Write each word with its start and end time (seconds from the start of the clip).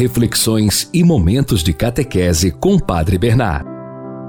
reflexões 0.00 0.88
e 0.94 1.04
momentos 1.04 1.62
de 1.62 1.74
catequese 1.74 2.50
com 2.50 2.78
Padre 2.78 3.18
Bernard. 3.18 3.66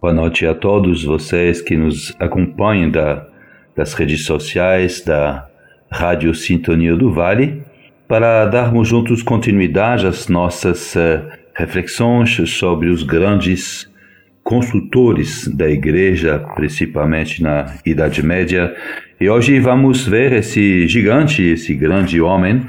Boa 0.01 0.13
noite 0.13 0.45
a 0.45 0.53
todos 0.53 1.05
vocês 1.05 1.61
que 1.61 1.77
nos 1.77 2.13
acompanham 2.19 2.91
da, 2.91 3.25
das 3.73 3.93
redes 3.93 4.25
sociais 4.25 5.01
da 5.01 5.47
Rádio 5.89 6.35
Sintonia 6.35 6.93
do 6.97 7.09
Vale, 7.13 7.63
para 8.05 8.47
darmos 8.47 8.89
juntos 8.89 9.23
continuidade 9.23 10.05
às 10.05 10.27
nossas 10.27 10.93
uh, 10.95 11.25
reflexões 11.55 12.35
sobre 12.49 12.89
os 12.89 13.03
grandes 13.03 13.89
construtores 14.43 15.47
da 15.47 15.69
igreja, 15.69 16.37
principalmente 16.53 17.41
na 17.41 17.77
Idade 17.85 18.21
Média. 18.21 18.75
E 19.21 19.29
hoje 19.29 19.57
vamos 19.61 20.05
ver 20.05 20.33
esse 20.33 20.85
gigante, 20.89 21.41
esse 21.41 21.73
grande 21.73 22.19
homem, 22.19 22.65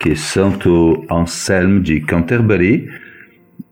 que 0.00 0.14
Santo 0.14 1.04
Anselmo 1.10 1.80
de 1.80 2.00
Canterbury, 2.00 2.88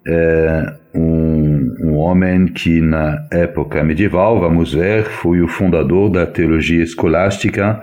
é 0.06 0.74
um, 0.94 1.74
um 1.80 1.96
homem 1.96 2.46
que 2.46 2.80
na 2.80 3.26
época 3.30 3.82
medieval, 3.82 4.38
vamos 4.40 4.74
ver, 4.74 5.04
foi 5.04 5.40
o 5.40 5.48
fundador 5.48 6.10
da 6.10 6.26
teologia 6.26 6.82
escolástica 6.82 7.80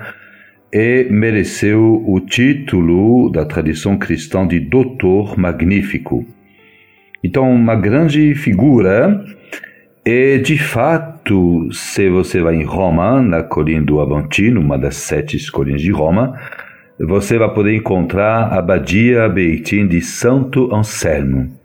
e 0.71 1.07
mereceu 1.09 2.03
o 2.07 2.19
título 2.19 3.29
da 3.31 3.43
tradição 3.45 3.97
cristã 3.97 4.47
de 4.47 4.59
Doutor 4.59 5.37
Magnífico. 5.37 6.25
Então, 7.23 7.51
uma 7.51 7.75
grande 7.75 8.33
figura 8.33 9.23
e 10.05 10.39
de 10.39 10.57
fato, 10.57 11.69
se 11.71 12.09
você 12.09 12.39
vai 12.41 12.55
em 12.55 12.63
Roma, 12.63 13.21
na 13.21 13.43
colina 13.43 13.85
do 13.85 13.99
Aventino, 13.99 14.59
uma 14.59 14.77
das 14.77 14.95
sete 14.95 15.51
colinas 15.51 15.81
de 15.81 15.91
Roma, 15.91 16.39
você 17.07 17.37
vai 17.37 17.53
poder 17.53 17.75
encontrar 17.75 18.53
a 18.53 18.59
abadia 18.59 19.27
Beitim 19.29 19.87
de 19.87 20.01
Santo 20.01 20.73
Anselmo. 20.73 21.59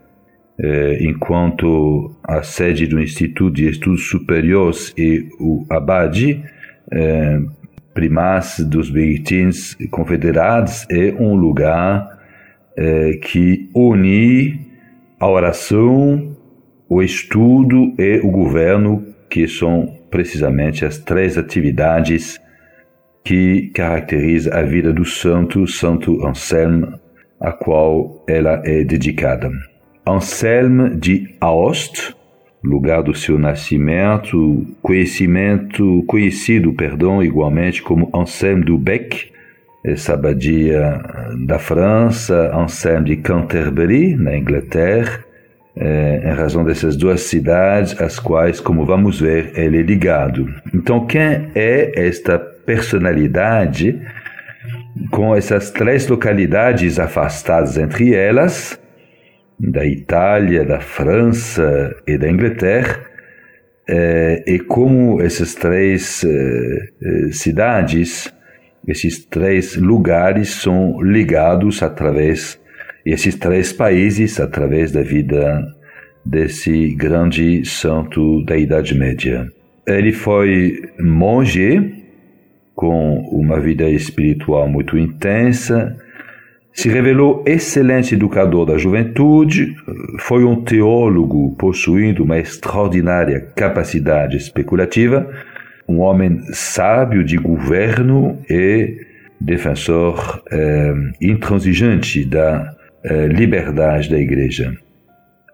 É, 0.59 1.03
enquanto 1.03 2.15
a 2.23 2.41
sede 2.41 2.87
do 2.87 2.99
Instituto 2.99 3.55
de 3.55 3.69
Estudos 3.69 4.09
Superiores 4.09 4.91
e 4.97 5.29
o 5.39 5.63
abade, 5.69 6.43
é, 6.91 7.39
primaz 7.93 8.59
dos 8.59 8.89
Beitins 8.89 9.75
confederados, 9.91 10.85
é 10.89 11.13
um 11.19 11.35
lugar 11.35 12.17
é, 12.75 13.11
que 13.21 13.69
une 13.75 14.59
a 15.19 15.27
oração 15.27 16.35
o 16.89 17.01
estudo 17.01 17.93
e 17.97 18.19
o 18.23 18.31
governo, 18.31 19.05
que 19.29 19.47
são 19.47 19.93
precisamente 20.09 20.85
as 20.85 20.97
três 20.97 21.37
atividades 21.37 22.39
que 23.27 23.69
caracterizam 23.73 24.57
a 24.57 24.61
vida 24.61 24.93
do 24.93 25.03
santo, 25.03 25.67
Santo 25.67 26.25
Anselmo, 26.25 26.97
a 27.41 27.51
qual 27.51 28.23
ela 28.25 28.61
é 28.63 28.85
dedicada. 28.85 29.51
Anselmo 30.07 30.95
de 30.95 31.35
Aoste, 31.41 32.15
lugar 32.63 33.03
do 33.03 33.13
seu 33.13 33.37
nascimento, 33.37 34.65
conhecimento, 34.81 36.05
conhecido, 36.07 36.71
perdão, 36.71 37.21
igualmente 37.21 37.81
como 37.81 38.09
Anselmo 38.15 38.63
do 38.63 38.77
Bec, 38.77 39.29
essa 39.83 40.13
abadia 40.13 40.97
da 41.45 41.59
França, 41.59 42.55
Anselmo 42.55 43.07
de 43.07 43.17
Canterbury, 43.17 44.15
na 44.15 44.37
Inglaterra, 44.37 45.25
é, 45.75 46.31
em 46.31 46.33
razão 46.33 46.63
dessas 46.63 46.95
duas 46.95 47.19
cidades, 47.23 47.99
às 48.01 48.19
quais, 48.19 48.61
como 48.61 48.85
vamos 48.85 49.19
ver, 49.19 49.51
ele 49.53 49.79
é 49.79 49.81
ligado. 49.81 50.47
Então, 50.73 51.05
quem 51.05 51.49
é 51.53 51.91
esta 51.93 52.55
personalidade 52.67 53.97
com 55.09 55.33
essas 55.33 55.71
três 55.71 56.05
localidades 56.07 56.99
afastadas 56.99 57.77
entre 57.77 58.13
elas, 58.13 58.77
da 59.57 59.85
Itália, 59.85 60.65
da 60.65 60.81
França 60.81 61.95
e 62.05 62.17
da 62.17 62.29
Inglaterra, 62.29 63.05
é, 63.89 64.43
e 64.45 64.59
como 64.59 65.21
essas 65.21 65.55
três 65.55 66.23
é, 66.25 66.29
é 66.29 67.31
cidades, 67.31 68.31
esses 68.85 69.25
três 69.25 69.77
lugares 69.77 70.49
são 70.49 71.01
ligados 71.01 71.81
através 71.81 72.59
esses 73.05 73.35
três 73.35 73.71
países 73.71 74.37
através 74.37 74.91
da 74.91 75.01
vida 75.01 75.65
desse 76.25 76.89
grande 76.89 77.63
santo 77.63 78.43
da 78.43 78.57
Idade 78.57 78.93
Média. 78.93 79.47
Ele 79.87 80.11
foi 80.11 80.81
monge 80.99 82.06
com 82.77 83.21
uma 83.31 83.59
vida 83.59 83.89
espiritual 83.89 84.69
muito 84.69 84.99
intensa, 84.99 85.97
se 86.71 86.89
revelou 86.89 87.43
excelente 87.43 88.13
educador 88.13 88.67
da 88.67 88.77
juventude, 88.77 89.75
foi 90.19 90.43
um 90.43 90.63
teólogo 90.63 91.55
possuindo 91.57 92.23
uma 92.23 92.37
extraordinária 92.37 93.41
capacidade 93.55 94.37
especulativa, 94.37 95.27
um 95.89 96.01
homem 96.01 96.39
sábio 96.53 97.23
de 97.23 97.35
governo 97.35 98.37
e 98.47 98.95
defensor 99.41 100.43
eh, 100.51 100.93
intransigente 101.19 102.23
da 102.23 102.75
eh, 103.03 103.25
liberdade 103.25 104.07
da 104.07 104.19
igreja, 104.19 104.77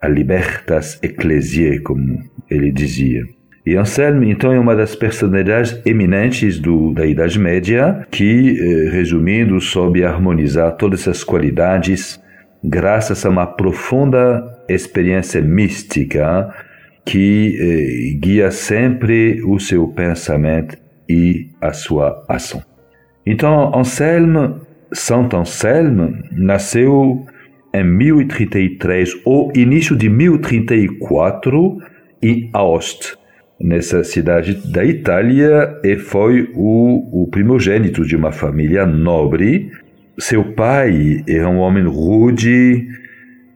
a 0.01 0.09
libertas 0.09 0.99
ecclesiae, 1.01 1.79
como 1.79 2.21
ele 2.51 2.69
dizia. 2.69 3.23
E 3.65 3.77
Anselmo, 3.77 4.25
então, 4.25 4.51
é 4.51 4.59
uma 4.59 4.75
das 4.75 4.93
personalidades 4.93 5.79
eminentes 5.85 6.59
do, 6.59 6.93
da 6.93 7.05
Idade 7.05 7.39
Média 7.39 8.05
que, 8.11 8.59
eh, 8.59 8.89
resumindo, 8.89 9.59
soube 9.61 10.03
harmonizar 10.03 10.75
todas 10.75 11.01
essas 11.01 11.23
qualidades 11.23 12.21
graças 12.61 13.25
a 13.25 13.29
uma 13.29 13.47
profunda 13.47 14.43
experiência 14.67 15.41
mística 15.41 16.53
que 17.05 17.57
eh, 17.57 18.19
guia 18.19 18.51
sempre 18.51 19.41
o 19.43 19.57
seu 19.59 19.87
pensamento 19.87 20.77
e 21.07 21.47
a 21.61 21.71
sua 21.71 22.23
ação. 22.27 22.61
Então, 23.25 23.73
Anselmo, 23.73 24.61
Santo 24.91 25.37
Anselmo, 25.37 26.13
nasceu 26.31 27.25
em 27.73 27.83
1033 27.83 29.21
ou 29.25 29.51
início 29.55 29.95
de 29.95 30.09
1034 30.09 31.77
em 32.21 32.49
Aoste, 32.53 33.15
nessa 33.59 34.03
cidade 34.03 34.55
da 34.71 34.83
Itália, 34.83 35.79
e 35.83 35.95
foi 35.97 36.49
o, 36.53 37.23
o 37.23 37.27
primogênito 37.27 38.05
de 38.05 38.15
uma 38.15 38.31
família 38.31 38.85
nobre. 38.85 39.71
Seu 40.17 40.43
pai 40.53 41.23
era 41.27 41.49
um 41.49 41.57
homem 41.57 41.83
rude, 41.85 42.85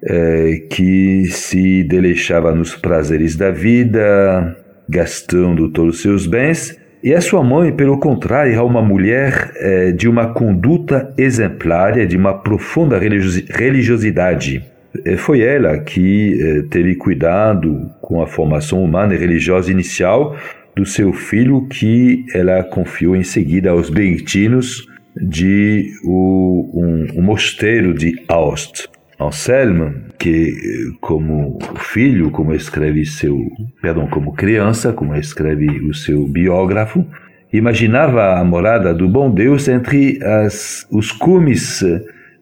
é, 0.03 0.63
que 0.69 1.25
se 1.25 1.83
deixava 1.83 2.53
nos 2.53 2.75
prazeres 2.75 3.35
da 3.35 3.51
vida, 3.51 4.55
gastando 4.87 5.69
todos 5.69 5.95
os 5.95 6.01
seus 6.01 6.27
bens, 6.27 6.79
e 7.03 7.13
a 7.13 7.21
sua 7.21 7.43
mãe, 7.43 7.71
pelo 7.71 7.99
contrário, 7.99 8.53
é 8.53 8.61
uma 8.61 8.81
mulher 8.81 9.51
é, 9.57 9.91
de 9.91 10.09
uma 10.09 10.33
conduta 10.33 11.13
exemplar, 11.17 12.05
de 12.07 12.17
uma 12.17 12.33
profunda 12.33 12.97
religiosidade. 12.97 14.65
É, 15.05 15.17
foi 15.17 15.41
ela 15.41 15.79
que 15.79 16.39
é, 16.41 16.61
teve 16.69 16.95
cuidado 16.95 17.89
com 18.01 18.21
a 18.21 18.27
formação 18.27 18.83
humana 18.83 19.13
e 19.13 19.17
religiosa 19.17 19.71
inicial 19.71 20.35
do 20.75 20.85
seu 20.85 21.11
filho, 21.11 21.67
que 21.67 22.25
ela 22.33 22.63
confiou 22.63 23.15
em 23.15 23.23
seguida 23.23 23.71
aos 23.71 23.89
beneditinos 23.89 24.87
de 25.15 25.91
um, 26.03 27.07
um 27.15 27.21
mosteiro 27.21 27.93
de 27.93 28.23
Aoste. 28.27 28.87
Anselmo, 29.19 29.95
que 30.19 30.55
como 31.01 31.57
filho, 31.77 32.29
como 32.29 32.53
escreve 32.53 33.03
seu, 33.03 33.35
perdão, 33.81 34.05
como 34.05 34.33
criança, 34.33 34.93
como 34.93 35.15
escreve 35.15 35.65
o 35.81 35.93
seu 35.93 36.27
biógrafo, 36.27 37.03
imaginava 37.51 38.39
a 38.39 38.43
morada 38.43 38.93
do 38.93 39.09
bom 39.09 39.31
Deus 39.31 39.67
entre 39.67 40.19
as, 40.23 40.85
os 40.91 41.11
cumes 41.11 41.83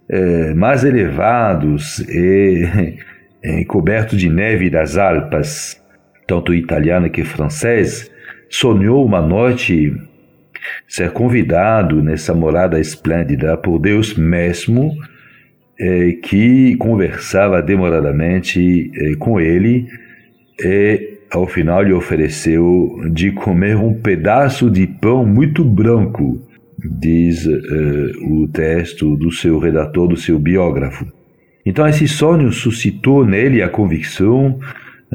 eh, 0.10 0.54
mais 0.54 0.84
elevados 0.84 2.00
e 2.00 2.98
eh, 3.44 3.66
cobertos 3.66 4.20
de 4.20 4.30
neve 4.30 4.70
das 4.70 4.98
Alpas, 4.98 5.82
tanto 6.28 6.54
italiano 6.54 7.10
que 7.10 7.24
francês, 7.24 8.10
sonhou 8.50 9.06
uma 9.06 9.22
noite 9.22 9.94
ser 10.88 11.12
convidado 11.12 12.02
nessa 12.02 12.34
morada 12.34 12.80
esplêndida 12.80 13.58
por 13.58 13.80
Deus 13.80 14.16
mesmo 14.16 14.92
é, 15.80 16.14
que 16.14 16.76
conversava 16.78 17.62
demoradamente 17.62 18.92
é, 18.96 19.16
com 19.16 19.40
ele 19.40 19.88
e 20.60 21.16
ao 21.32 21.46
final 21.46 21.84
lhe 21.84 21.92
ofereceu 21.92 23.02
de 23.12 23.32
comer 23.32 23.76
um 23.76 23.94
pedaço 23.94 24.70
de 24.70 24.88
pão 24.88 25.26
muito 25.26 25.66
branco, 25.66 26.42
diz 27.00 27.48
é, 27.48 27.52
o 28.24 28.48
texto 28.48 29.16
do 29.18 29.32
seu 29.32 29.60
redator, 29.60 30.08
do 30.08 30.18
seu 30.18 30.40
biógrafo. 30.40 31.06
Então 31.66 31.88
esse 31.88 32.08
sonho 32.08 32.52
suscitou 32.52 33.26
nele 33.26 33.62
a 33.62 33.70
convicção 33.70 34.60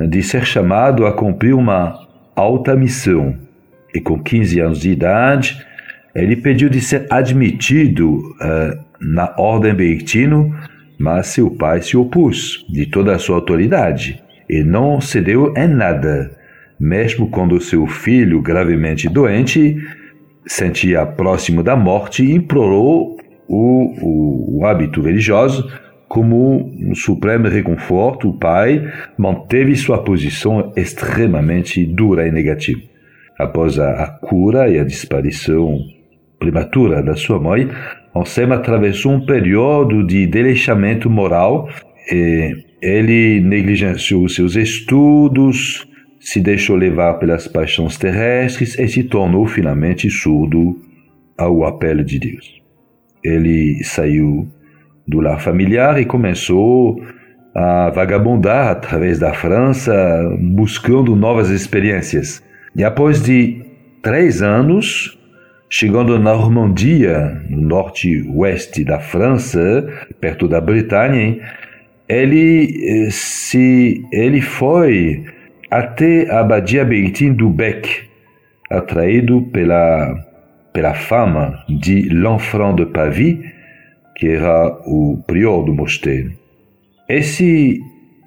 de 0.08 0.22
ser 0.22 0.44
chamado 0.44 1.06
a 1.06 1.12
cumprir 1.12 1.54
uma 1.54 2.08
alta 2.34 2.74
missão. 2.74 3.36
E 3.94 4.00
com 4.00 4.20
15 4.20 4.60
anos 4.60 4.80
de 4.80 4.90
idade, 4.90 5.64
ele 6.14 6.36
pediu 6.36 6.68
de 6.68 6.80
ser 6.80 7.06
admitido 7.10 8.18
uh, 8.18 8.78
na 9.00 9.34
Ordem 9.36 9.74
Beneditino 9.74 10.54
mas 11.00 11.28
seu 11.28 11.50
pai 11.50 11.80
se 11.80 11.96
opôs 11.96 12.62
de 12.68 12.84
toda 12.84 13.14
a 13.14 13.18
sua 13.18 13.36
autoridade 13.36 14.22
e 14.46 14.62
não 14.62 15.00
cedeu 15.00 15.54
em 15.56 15.66
nada, 15.66 16.30
mesmo 16.78 17.30
quando 17.30 17.58
seu 17.58 17.86
filho, 17.86 18.42
gravemente 18.42 19.08
doente, 19.08 19.78
sentia 20.50 21.06
próximo 21.06 21.62
da 21.62 21.76
morte, 21.76 22.24
implorou 22.24 23.16
o, 23.46 23.94
o, 24.02 24.58
o 24.58 24.66
hábito 24.66 25.00
religioso 25.00 25.70
como 26.08 26.68
um 26.76 26.92
supremo 26.92 27.46
reconforto, 27.46 28.28
o 28.28 28.36
pai 28.36 28.84
manteve 29.16 29.76
sua 29.76 30.02
posição 30.02 30.72
extremamente 30.76 31.86
dura 31.86 32.26
e 32.26 32.32
negativa. 32.32 32.80
Após 33.38 33.78
a, 33.78 33.90
a 33.92 34.08
cura 34.08 34.68
e 34.68 34.76
a 34.76 34.82
disparição 34.82 35.78
prematura 36.36 37.00
da 37.00 37.14
sua 37.14 37.38
mãe, 37.38 37.70
Anselmo 38.14 38.54
atravessou 38.54 39.12
um 39.12 39.24
período 39.24 40.04
de 40.04 40.26
desleixamento 40.26 41.08
moral. 41.08 41.68
ele 42.10 43.40
negligenciou 43.40 44.28
seus 44.28 44.56
estudos, 44.56 45.86
se 46.20 46.38
deixou 46.38 46.76
levar 46.76 47.14
pelas 47.14 47.48
paixões 47.48 47.96
terrestres 47.96 48.78
e 48.78 48.86
se 48.86 49.02
tornou 49.04 49.46
finalmente 49.46 50.10
surdo 50.10 50.78
ao 51.36 51.64
apelo 51.64 52.04
de 52.04 52.18
Deus. 52.18 52.60
Ele 53.24 53.82
saiu 53.82 54.46
do 55.08 55.20
lar 55.20 55.40
familiar 55.40 55.98
e 56.00 56.04
começou 56.04 57.02
a 57.54 57.90
vagabundar 57.90 58.68
através 58.68 59.18
da 59.18 59.32
França, 59.32 59.92
buscando 60.38 61.16
novas 61.16 61.48
experiências. 61.48 62.42
E 62.76 62.84
após 62.84 63.22
de 63.22 63.64
três 64.02 64.42
anos, 64.42 65.18
chegando 65.68 66.18
na 66.18 66.32
Normandia, 66.34 67.42
no 67.48 67.60
norte-oeste 67.62 68.84
da 68.84 69.00
França, 69.00 69.88
perto 70.20 70.46
da 70.46 70.60
Bretanha, 70.60 71.38
ele 72.08 73.06
eh, 73.06 73.10
se 73.10 74.04
ele 74.12 74.40
foi 74.40 75.24
até 75.70 76.30
a 76.30 76.40
abadia 76.40 76.84
Benedictine 76.84 77.34
do 77.34 77.48
Bec, 77.48 78.08
atraído 78.68 79.42
pela 79.52 80.28
pela 80.72 80.94
fama 80.94 81.64
de 81.68 82.02
l'Enfant 82.02 82.76
de 82.76 82.86
Pavie, 82.86 83.44
que 84.16 84.28
era 84.28 84.78
o 84.86 85.22
prior 85.26 85.62
do 85.64 85.74
mosteiro. 85.74 86.32
Esse 87.08 87.80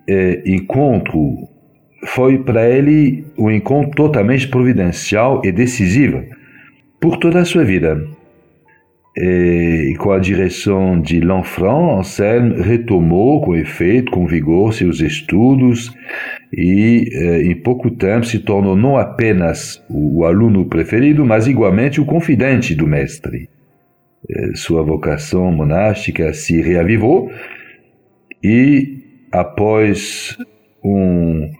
eh, 0.08 0.42
encontro 0.46 1.48
foi 2.06 2.40
para 2.40 2.68
ele 2.68 3.26
um 3.38 3.50
encontro 3.50 3.92
totalmente 3.92 4.48
providencial 4.50 5.42
e 5.46 5.52
decisivo 5.52 6.24
por 7.00 7.18
toda 7.18 7.40
a 7.40 7.46
sua 7.46 7.64
vida. 7.64 8.06
Com 10.00 10.12
a 10.12 10.18
direção 10.18 11.00
de 11.00 11.20
Lanfranc, 11.20 12.00
Anselme 12.00 12.62
retomou 12.62 13.42
com 13.42 13.56
efeito, 13.56 14.12
com 14.12 14.26
vigor, 14.26 14.74
seus 14.74 15.00
estudos 15.02 15.94
e, 16.52 17.10
em 17.44 17.56
pouco 17.56 17.92
tempo, 17.92 18.26
se 18.26 18.40
tornou 18.40 18.76
não 18.76 18.98
apenas 18.98 19.84
o 19.88 20.26
aluno 20.26 20.66
preferido, 20.66 21.24
mas 21.24 21.46
igualmente 21.46 22.02
o 22.02 22.06
confidente 22.06 22.74
do 22.74 22.88
mestre. 22.88 23.50
Sua 24.56 24.82
vocação 24.82 25.52
monástica 25.52 26.34
se 26.34 26.60
reavivou 26.60 27.32
e, 28.44 28.98
após 29.32 30.36
um 30.84 31.52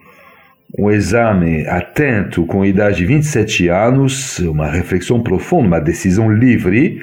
um 0.76 0.90
exame 0.90 1.64
atento 1.68 2.44
com 2.46 2.64
idade 2.64 2.96
de 2.96 3.06
27 3.06 3.68
anos, 3.68 4.40
uma 4.40 4.66
reflexão 4.66 5.22
profunda, 5.22 5.68
uma 5.68 5.80
decisão 5.80 6.28
livre 6.32 7.00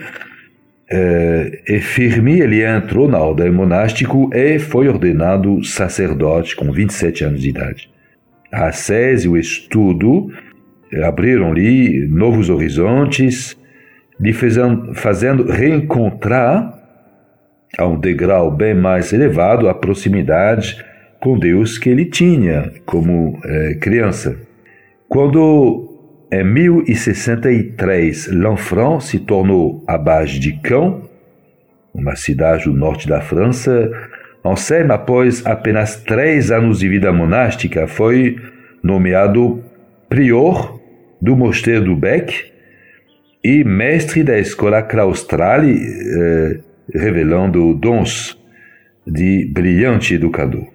e 1.67 1.79
firme, 1.79 2.39
ele 2.39 2.63
entrou 2.63 3.07
na 3.07 3.17
ordem 3.17 3.49
monástica 3.49 4.13
e 4.33 4.59
foi 4.59 4.89
ordenado 4.89 5.63
sacerdote 5.63 6.55
com 6.55 6.71
27 6.71 7.23
anos 7.23 7.41
de 7.41 7.49
idade. 7.49 7.89
A 8.51 8.71
sese 8.71 9.27
e 9.27 9.29
o 9.29 9.38
estudo 9.38 10.29
abriram-lhe 11.03 12.05
novos 12.07 12.49
horizontes, 12.49 13.57
lhe 14.19 14.33
fazendo, 14.33 14.93
fazendo 14.93 15.49
reencontrar 15.49 16.77
a 17.77 17.87
um 17.87 17.97
degrau 17.97 18.51
bem 18.51 18.73
mais 18.73 19.13
elevado 19.13 19.69
a 19.69 19.73
proximidade 19.73 20.83
com 21.21 21.39
Deus 21.39 21.77
que 21.77 21.89
ele 21.89 22.05
tinha 22.05 22.71
como 22.85 23.39
é, 23.45 23.75
criança. 23.75 24.37
Quando 25.07 25.90
em 26.31 26.44
1063 26.44 28.28
Lanfranc 28.28 29.01
se 29.01 29.19
tornou 29.19 29.83
abade 29.88 30.39
de 30.39 30.54
Caen, 30.62 31.01
uma 31.94 32.16
cidade 32.16 32.66
do 32.66 32.74
norte 32.74 33.07
da 33.07 33.19
França, 33.19 33.92
Anselme, 34.44 34.92
após 34.92 35.45
apenas 35.45 35.98
três 35.98 36.50
anos 36.51 36.80
de 36.80 36.89
vida 36.89 37.12
monástica, 37.12 37.88
foi 37.88 38.38
nomeado 38.81 39.63
prior 40.10 40.80
do 41.22 41.36
mosteiro 41.36 41.86
do 41.86 41.95
Bec 41.95 42.51
e 43.44 43.63
mestre 43.63 44.24
da 44.24 44.39
escola 44.39 44.81
claustrale, 44.81 45.78
eh, 45.80 46.60
revelando 46.94 47.74
dons 47.75 48.38
de 49.06 49.45
brilhante 49.54 50.16
educador. 50.16 50.68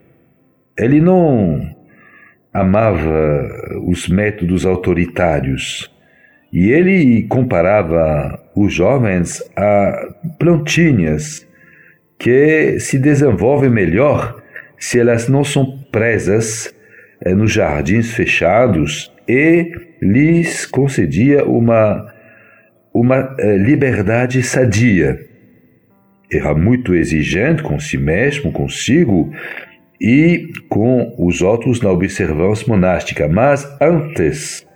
Ele 0.78 1.00
não 1.00 1.74
amava 2.60 3.48
os 3.86 4.08
métodos 4.08 4.64
autoritários 4.64 5.90
e 6.52 6.70
ele 6.70 7.24
comparava 7.24 8.40
os 8.54 8.72
jovens 8.72 9.42
a 9.56 10.14
plantinhas 10.38 11.46
que 12.18 12.78
se 12.80 12.98
desenvolvem 12.98 13.68
melhor 13.68 14.42
se 14.78 14.98
elas 14.98 15.28
não 15.28 15.44
são 15.44 15.78
presas 15.90 16.74
eh, 17.20 17.34
nos 17.34 17.52
jardins 17.52 18.12
fechados 18.12 19.12
e 19.28 19.72
lhes 20.00 20.66
concedia 20.66 21.44
uma, 21.44 22.12
uma 22.92 23.34
eh, 23.38 23.56
liberdade 23.56 24.42
sadia. 24.42 25.20
Era 26.32 26.54
muito 26.54 26.94
exigente 26.94 27.62
com 27.62 27.78
si 27.78 27.98
mesmo, 27.98 28.50
consigo, 28.52 29.32
e 30.00 30.48
com 30.68 31.14
os 31.18 31.40
outros 31.42 31.80
na 31.80 31.90
observância 31.90 32.66
monástica. 32.68 33.28
Mas 33.28 33.66
antes 33.80 34.66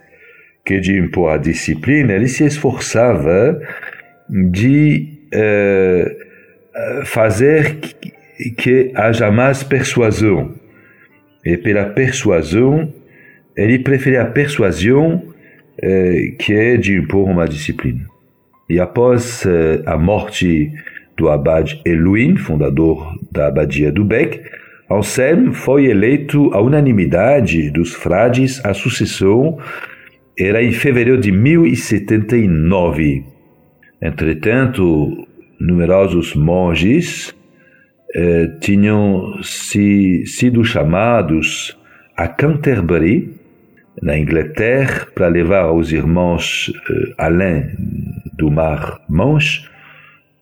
que 0.65 0.79
de 0.79 0.97
impor 0.97 1.33
a 1.33 1.37
disciplina, 1.37 2.13
ele 2.13 2.27
se 2.27 2.45
esforçava 2.45 3.59
de 4.29 5.19
eh, 5.31 6.15
fazer 7.05 7.77
que, 7.77 8.51
que 8.51 8.91
haja 8.95 9.31
mais 9.31 9.63
persuasão. 9.63 10.53
E 11.43 11.57
pela 11.57 11.85
persuasão, 11.85 12.93
ele 13.55 13.79
preferia 13.79 14.21
a 14.21 14.25
persuasão 14.25 15.33
eh, 15.81 16.35
que 16.37 16.53
é 16.53 16.77
de 16.77 16.95
impor 16.95 17.29
uma 17.29 17.47
disciplina. 17.47 18.05
E 18.69 18.79
após 18.79 19.45
eh, 19.45 19.81
a 19.85 19.97
morte 19.97 20.71
do 21.17 21.29
abade 21.29 21.81
Eluin, 21.85 22.37
fundador 22.37 23.13
da 23.31 23.47
abadia 23.47 23.91
do 23.91 24.05
Bec, 24.05 24.41
Anselmo 24.97 25.53
foi 25.53 25.85
eleito 25.85 26.53
à 26.53 26.61
unanimidade 26.61 27.69
dos 27.71 27.93
frades 27.93 28.63
a 28.65 28.73
sucessão 28.73 29.57
era 30.37 30.63
em 30.63 30.71
fevereiro 30.71 31.19
de 31.19 31.31
1079. 31.31 33.23
Entretanto, 34.01 35.27
numerosos 35.59 36.33
monges 36.35 37.35
eh, 38.15 38.47
tinham 38.59 39.41
se, 39.43 40.25
sido 40.25 40.63
chamados 40.63 41.77
a 42.17 42.27
Canterbury, 42.27 43.39
na 44.01 44.17
Inglaterra, 44.17 45.05
para 45.13 45.27
levar 45.27 45.65
aos 45.65 45.91
irmãos 45.91 46.73
eh, 46.89 47.13
além 47.17 47.69
do 48.33 48.49
Mar 48.49 48.99
Manche 49.07 49.69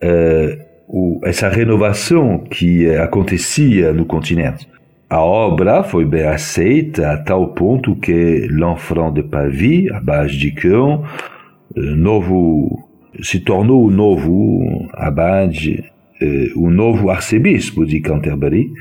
eh, 0.01 0.68
o, 0.89 1.21
essa 1.23 1.47
renovação 1.47 2.39
que 2.39 2.89
acontecia 2.95 3.93
no 3.93 4.05
continente. 4.05 4.67
A 5.07 5.21
obra 5.21 5.83
foi 5.83 6.03
bem 6.03 6.23
aceita 6.23 7.11
a 7.11 7.17
tal 7.17 7.53
ponto 7.53 7.95
que 7.95 8.47
l'Enfant 8.49 9.13
de 9.13 9.23
Pavie, 9.23 9.91
abade 9.91 10.37
de 10.37 10.51
Caen, 10.51 11.01
novo, 11.75 12.87
se 13.21 13.39
tornou 13.39 13.85
o 13.85 13.91
novo 13.91 14.87
abade, 14.93 15.83
eh, 16.21 16.51
o 16.55 16.69
novo 16.69 17.09
arcebispo 17.09 17.85
de 17.85 17.99
Canterbury, 18.01 18.71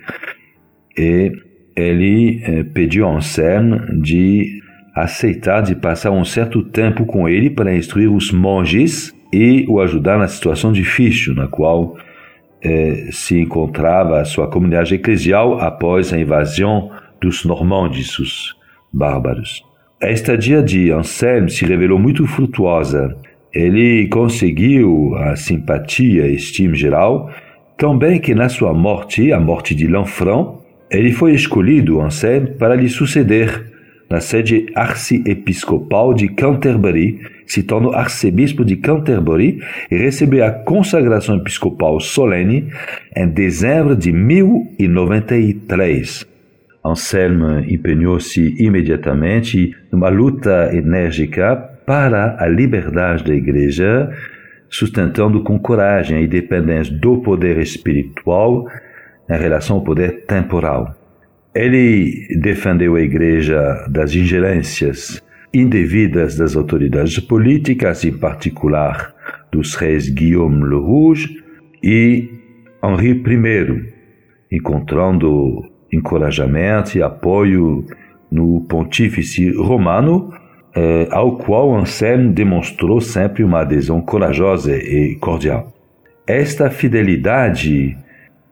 e 0.96 1.32
ele 1.76 2.42
eh, 2.42 2.62
pediu 2.62 3.06
a 3.06 3.16
Anselme 3.16 4.00
de 4.02 4.60
aceitar 4.94 5.62
de 5.62 5.74
passar 5.76 6.10
um 6.10 6.24
certo 6.24 6.62
tempo 6.62 7.06
com 7.06 7.28
ele 7.28 7.50
para 7.50 7.74
instruir 7.74 8.10
os 8.10 8.32
monges 8.32 9.14
e 9.32 9.66
o 9.68 9.80
ajudar 9.80 10.18
na 10.18 10.28
situação 10.28 10.72
difícil 10.72 11.34
na 11.34 11.46
qual 11.46 11.96
eh, 12.62 13.08
se 13.12 13.40
encontrava 13.40 14.20
a 14.20 14.24
sua 14.24 14.48
comunidade 14.48 14.94
eclesial 14.94 15.60
após 15.60 16.12
a 16.12 16.18
invasão 16.18 16.90
dos 17.20 17.44
normandes, 17.44 18.18
os 18.18 18.56
bárbaros. 18.92 19.62
A 20.00 20.10
estadia 20.10 20.62
de 20.62 20.90
Anselme 20.90 21.50
se 21.50 21.64
revelou 21.64 21.98
muito 21.98 22.26
frutuosa. 22.26 23.16
Ele 23.52 24.06
conseguiu 24.08 25.14
a 25.16 25.34
simpatia 25.36 26.26
e 26.26 26.36
estima 26.36 26.74
geral 26.74 27.30
também 27.76 28.20
que 28.20 28.34
na 28.34 28.48
sua 28.48 28.74
morte, 28.74 29.32
a 29.32 29.38
morte 29.38 29.72
de 29.72 29.86
Lanfranc, 29.86 30.58
ele 30.90 31.12
foi 31.12 31.32
escolhido, 31.32 32.00
Anselme, 32.00 32.48
para 32.48 32.74
lhe 32.74 32.88
suceder 32.88 33.67
na 34.10 34.20
sede 34.20 34.66
arciepiscopal 34.74 36.12
de 36.14 36.28
Canterbury, 36.28 37.20
se 37.46 37.62
tornou 37.62 37.92
arcebispo 37.92 38.64
de 38.64 38.74
Canterbury 38.76 39.60
e 39.90 39.96
recebeu 39.96 40.44
a 40.44 40.50
consagração 40.50 41.36
episcopal 41.36 42.00
solene 42.00 42.68
em 43.14 43.28
dezembro 43.28 43.94
de 43.94 44.10
1093. 44.12 46.26
Anselme 46.84 47.72
empenhou-se 47.72 48.54
imediatamente 48.62 49.74
numa 49.92 50.08
luta 50.08 50.70
enérgica 50.72 51.56
para 51.86 52.36
a 52.38 52.46
liberdade 52.46 53.24
da 53.24 53.34
Igreja, 53.34 54.10
sustentando 54.70 55.42
com 55.42 55.58
coragem 55.58 56.18
a 56.18 56.22
independência 56.22 56.94
do 56.94 57.18
poder 57.18 57.58
espiritual 57.58 58.66
em 59.28 59.38
relação 59.38 59.76
ao 59.76 59.84
poder 59.84 60.24
temporal. 60.26 60.97
Ele 61.54 62.28
defendeu 62.40 62.94
a 62.94 63.00
Igreja 63.00 63.86
das 63.90 64.14
ingerências 64.14 65.22
indevidas 65.52 66.36
das 66.36 66.54
autoridades 66.54 67.18
políticas, 67.20 68.04
em 68.04 68.12
particular 68.12 69.14
dos 69.50 69.74
reis 69.74 70.08
Guillaume 70.08 70.64
le 70.68 70.76
Rouge 70.76 71.42
e 71.82 72.28
Henri 72.82 73.12
I, 73.12 74.56
encontrando 74.56 75.64
encorajamento 75.92 76.98
e 76.98 77.02
apoio 77.02 77.84
no 78.30 78.60
pontífice 78.68 79.50
romano, 79.52 80.32
eh, 80.76 81.08
ao 81.10 81.38
qual 81.38 81.74
Anselme 81.74 82.32
demonstrou 82.32 83.00
sempre 83.00 83.42
uma 83.42 83.60
adesão 83.60 84.00
corajosa 84.00 84.76
e 84.76 85.16
cordial. 85.16 85.72
Esta 86.26 86.70
fidelidade 86.70 87.96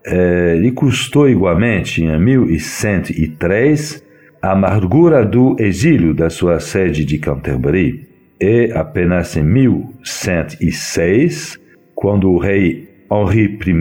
eh, 0.06 0.54
lhe 0.56 0.70
custou 0.70 1.28
igualmente, 1.28 2.04
em 2.04 2.16
1103, 2.18 4.02
a 4.40 4.52
amargura 4.52 5.24
do 5.24 5.56
exílio 5.58 6.14
da 6.14 6.30
sua 6.30 6.60
sede 6.60 7.04
de 7.04 7.18
Canterbury. 7.18 8.06
E 8.40 8.70
apenas 8.72 9.36
em 9.36 9.42
1106, 9.42 11.58
quando 11.94 12.30
o 12.30 12.38
rei 12.38 12.88
Henri 13.10 13.58
I 13.66 13.74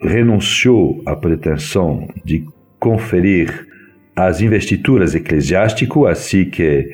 renunciou 0.00 1.00
à 1.06 1.14
pretensão 1.14 2.08
de 2.24 2.44
conferir 2.80 3.68
as 4.16 4.40
investituras 4.40 5.14
eclesiásticas, 5.14 6.06
assim 6.06 6.46
que 6.46 6.90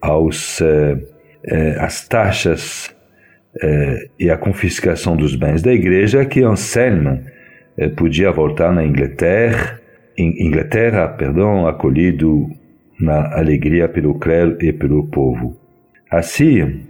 aos, 0.00 0.60
eh, 0.60 0.98
eh, 1.44 1.76
as 1.78 2.06
taxas 2.06 2.94
eh, 3.62 4.08
e 4.18 4.28
a 4.28 4.36
confiscação 4.36 5.16
dos 5.16 5.34
bens 5.34 5.62
da 5.62 5.72
igreja, 5.72 6.26
que 6.26 6.42
Anselme 6.42 7.08
eh, 7.08 7.35
podia 7.96 8.32
voltar 8.32 8.72
na 8.72 8.84
Inglaterra, 8.84 9.80
Inglaterra, 10.18 11.08
perdão, 11.08 11.66
acolhido 11.66 12.48
na 12.98 13.36
alegria 13.36 13.88
pelo 13.88 14.18
clero 14.18 14.56
e 14.62 14.72
pelo 14.72 15.06
povo. 15.08 15.56
Assim, 16.10 16.80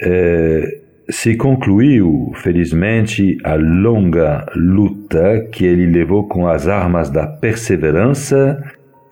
eh, 0.00 0.80
se 1.10 1.36
concluiu, 1.36 2.32
felizmente, 2.36 3.36
a 3.42 3.54
longa 3.56 4.46
luta 4.54 5.48
que 5.50 5.64
ele 5.64 5.86
levou 5.86 6.28
com 6.28 6.46
as 6.46 6.68
armas 6.68 7.10
da 7.10 7.26
perseverança, 7.26 8.62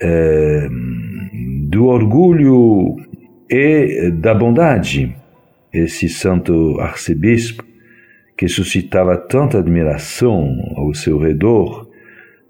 eh, 0.01 0.69
do 1.69 1.87
orgulho 1.87 2.97
e 3.51 4.11
da 4.13 4.33
bondade. 4.33 5.17
Esse 5.73 6.09
santo 6.09 6.79
arcebispo 6.81 7.65
que 8.41 8.49
suscitava 8.49 9.19
tanta 9.19 9.59
admiração 9.59 10.73
ao 10.75 10.95
seu 10.95 11.19
redor, 11.19 11.87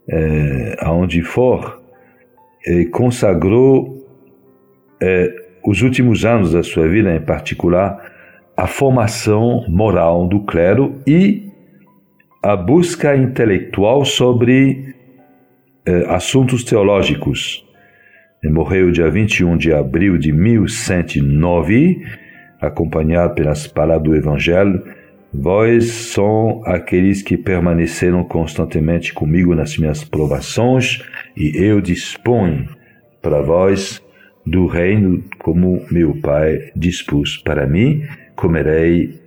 eh, 0.08 0.76
aonde 0.78 1.20
for, 1.20 1.82
consagrou 2.92 4.06
eh, 5.02 5.34
os 5.66 5.82
últimos 5.82 6.24
anos 6.24 6.52
da 6.52 6.62
sua 6.62 6.86
vida, 6.86 7.12
em 7.12 7.20
particular, 7.20 8.08
a 8.56 8.68
formação 8.68 9.64
moral 9.68 10.28
do 10.28 10.44
clero 10.44 11.00
e 11.04 11.50
a 12.40 12.54
busca 12.54 13.16
intelectual 13.16 14.04
sobre 14.04 14.94
eh, 15.84 16.04
assuntos 16.06 16.62
teológicos. 16.62 17.66
Ele 18.40 18.52
morreu 18.52 18.92
dia 18.92 19.10
21 19.10 19.56
de 19.56 19.72
abril 19.72 20.18
de 20.18 20.30
1109, 20.30 22.00
acompanhado 22.60 23.34
pelas 23.34 23.66
palavras 23.66 24.04
do 24.04 24.14
Evangelho 24.14 24.99
Vós 25.32 25.84
são 25.84 26.60
aqueles 26.66 27.22
que 27.22 27.36
permaneceram 27.36 28.24
constantemente 28.24 29.12
comigo 29.14 29.54
nas 29.54 29.76
minhas 29.78 30.02
provações, 30.02 31.02
e 31.36 31.56
eu 31.56 31.80
disponho 31.80 32.68
para 33.22 33.40
vós 33.40 34.02
do 34.44 34.66
reino 34.66 35.22
como 35.38 35.84
meu 35.90 36.16
Pai 36.20 36.70
dispôs 36.74 37.36
para 37.36 37.66
mim, 37.66 38.02
comerei 38.34 39.20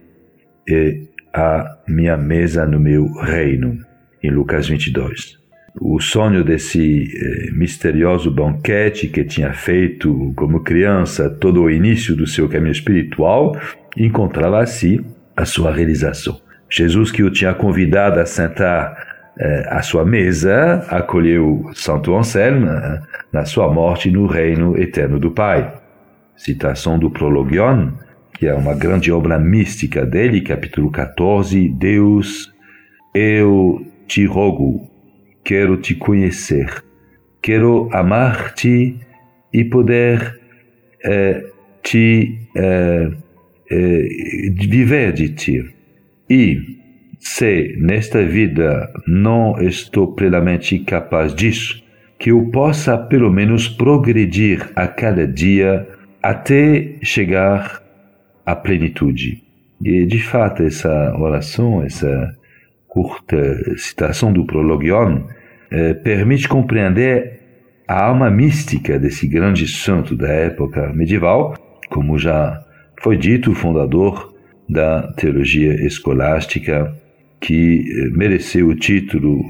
e 0.68 1.08
a 1.34 1.78
minha 1.88 2.18
mesa 2.18 2.66
no 2.66 2.80
meu 2.80 3.12
reino. 3.14 3.80
Em 4.22 4.30
Lucas 4.30 4.68
22. 4.68 5.38
O 5.82 6.00
sonho 6.00 6.44
desse 6.44 7.04
eh, 7.04 7.52
misterioso 7.52 8.30
banquete 8.30 9.08
que 9.08 9.24
tinha 9.24 9.52
feito 9.54 10.32
como 10.36 10.64
criança 10.64 11.30
todo 11.30 11.64
o 11.64 11.70
início 11.70 12.16
do 12.16 12.28
seu 12.28 12.48
caminho 12.48 12.72
espiritual 12.72 13.60
encontrava 13.98 14.62
assim 14.62 15.04
a 15.36 15.46
sua 15.46 15.72
realização. 15.72 16.40
Jesus, 16.70 17.12
que 17.12 17.24
o 17.24 17.30
tinha 17.30 17.54
convidado 17.54 18.20
a 18.20 18.26
sentar 18.26 19.14
eh, 19.40 19.68
à 19.70 19.82
sua 19.82 20.06
mesa, 20.06 20.86
acolheu 20.90 21.70
Santo 21.74 22.16
Anselmo 22.16 22.68
eh, 22.68 23.02
na 23.32 23.46
sua 23.46 23.72
morte 23.72 24.10
no 24.10 24.26
reino 24.26 24.78
eterno 24.78 25.20
do 25.20 25.32
Pai. 25.32 25.74
Citação 26.36 26.98
do 26.98 27.12
Prologion, 27.12 27.92
que 28.34 28.48
é 28.48 28.54
uma 28.54 28.74
grande 28.74 29.12
obra 29.12 29.38
mística 29.38 30.06
dele, 30.06 30.42
capítulo 30.42 30.92
14: 30.92 31.70
Deus, 31.70 32.52
eu 33.14 33.86
te 34.08 34.26
rogo, 34.26 34.90
quero 35.44 35.78
te 35.78 35.94
conhecer, 35.94 36.84
quero 37.42 37.90
amar-te 37.92 39.00
e 39.54 39.64
poder 39.64 40.40
eh, 41.04 41.44
te 41.84 42.40
eh, 43.70 44.08
viver 44.56 45.14
de 45.14 45.30
ti. 45.30 45.66
E 46.30 46.58
se 47.20 47.78
nesta 47.80 48.24
vida 48.24 48.92
não 49.08 49.62
estou 49.62 50.14
plenamente 50.14 50.80
capaz 50.80 51.34
disso, 51.34 51.84
que 52.20 52.32
eu 52.32 52.50
possa 52.52 52.98
pelo 52.98 53.32
menos 53.32 53.68
progredir 53.68 54.70
a 54.76 54.88
cada 54.88 55.28
dia 55.28 55.88
até 56.22 56.96
chegar 57.02 57.82
à 58.46 58.56
plenitude. 58.56 59.44
E 59.84 60.06
de 60.06 60.20
fato 60.20 60.64
essa 60.64 61.14
oração, 61.18 61.84
essa 61.84 62.34
curta 62.88 63.78
citação 63.78 64.32
do 64.32 64.46
Prologion, 64.46 65.24
eh, 65.72 65.94
permite 65.94 66.48
compreender 66.48 67.42
a 67.88 68.06
alma 68.06 68.30
mística 68.30 68.98
desse 68.98 69.28
grande 69.28 69.68
santo 69.68 70.16
da 70.16 70.30
época 70.30 70.94
medieval, 70.94 71.56
como 71.90 72.18
já 72.18 72.64
foi 73.02 73.18
dito 73.18 73.52
o 73.52 73.56
fundador 73.56 74.34
da 74.70 75.12
teologia 75.14 75.74
escolástica, 75.86 76.94
que 77.40 77.84
eh, 77.86 78.10
mereceu 78.12 78.68
o 78.70 78.76
título 78.76 79.44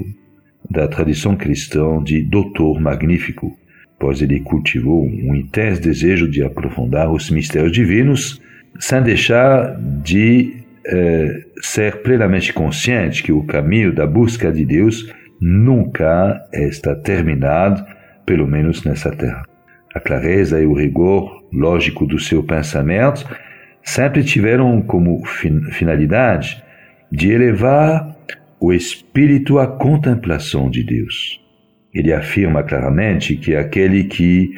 da 0.68 0.88
tradição 0.88 1.36
cristã 1.36 2.02
de 2.02 2.22
Doutor 2.22 2.80
Magnífico, 2.80 3.56
pois 3.98 4.20
ele 4.20 4.40
cultivou 4.40 5.04
um 5.04 5.34
intenso 5.34 5.80
desejo 5.80 6.28
de 6.28 6.42
aprofundar 6.42 7.10
os 7.10 7.30
mistérios 7.30 7.72
divinos, 7.72 8.40
sem 8.80 9.02
deixar 9.02 9.80
de 10.02 10.64
eh, 10.86 11.44
ser 11.62 12.02
plenamente 12.02 12.52
consciente 12.52 13.22
que 13.22 13.32
o 13.32 13.44
caminho 13.44 13.94
da 13.94 14.06
busca 14.06 14.50
de 14.50 14.64
Deus 14.64 15.08
nunca 15.40 16.44
está 16.52 16.94
terminado, 16.94 17.84
pelo 18.26 18.46
menos 18.46 18.84
nessa 18.84 19.10
terra. 19.10 19.53
A 19.94 20.00
clareza 20.00 20.60
e 20.60 20.66
o 20.66 20.74
rigor 20.74 21.44
lógico 21.52 22.04
do 22.04 22.18
seu 22.18 22.42
pensamento 22.42 23.24
sempre 23.82 24.24
tiveram 24.24 24.82
como 24.82 25.22
finalidade 25.70 26.62
de 27.12 27.30
elevar 27.30 28.16
o 28.58 28.72
espírito 28.72 29.58
à 29.58 29.66
contemplação 29.66 30.68
de 30.68 30.82
Deus. 30.82 31.40
Ele 31.94 32.12
afirma 32.12 32.62
claramente 32.62 33.36
que 33.36 33.54
aquele 33.54 34.04
que 34.04 34.50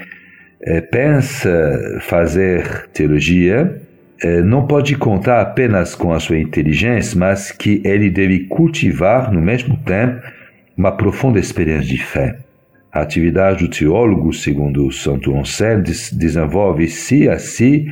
é, 0.63 0.81
pensa 0.81 1.99
fazer 2.01 2.89
teologia 2.95 3.83
é, 4.23 4.41
não 4.41 4.67
pode 4.67 4.97
contar 4.97 5.43
apenas 5.43 5.95
com 5.95 6.13
a 6.13 6.21
sua 6.21 6.39
inteligência, 6.39 7.19
mas 7.19 7.53
que 7.53 7.83
ele 7.85 8.09
deve 8.09 8.45
cultivar, 8.45 9.31
no 9.31 9.43
mesmo 9.43 9.77
tempo, 9.79 10.23
uma 10.77 10.97
profunda 10.97 11.39
experiência 11.39 11.95
de 11.95 12.03
fé. 12.03 12.39
A 12.97 13.03
atividade 13.03 13.63
do 13.63 13.69
teólogo, 13.69 14.33
segundo 14.33 14.91
Santo 14.91 15.37
Anselmo, 15.37 15.83
desenvolve-se 15.83 17.29
assim 17.29 17.89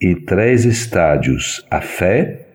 em 0.00 0.14
três 0.14 0.64
estádios: 0.64 1.62
a 1.70 1.82
fé, 1.82 2.46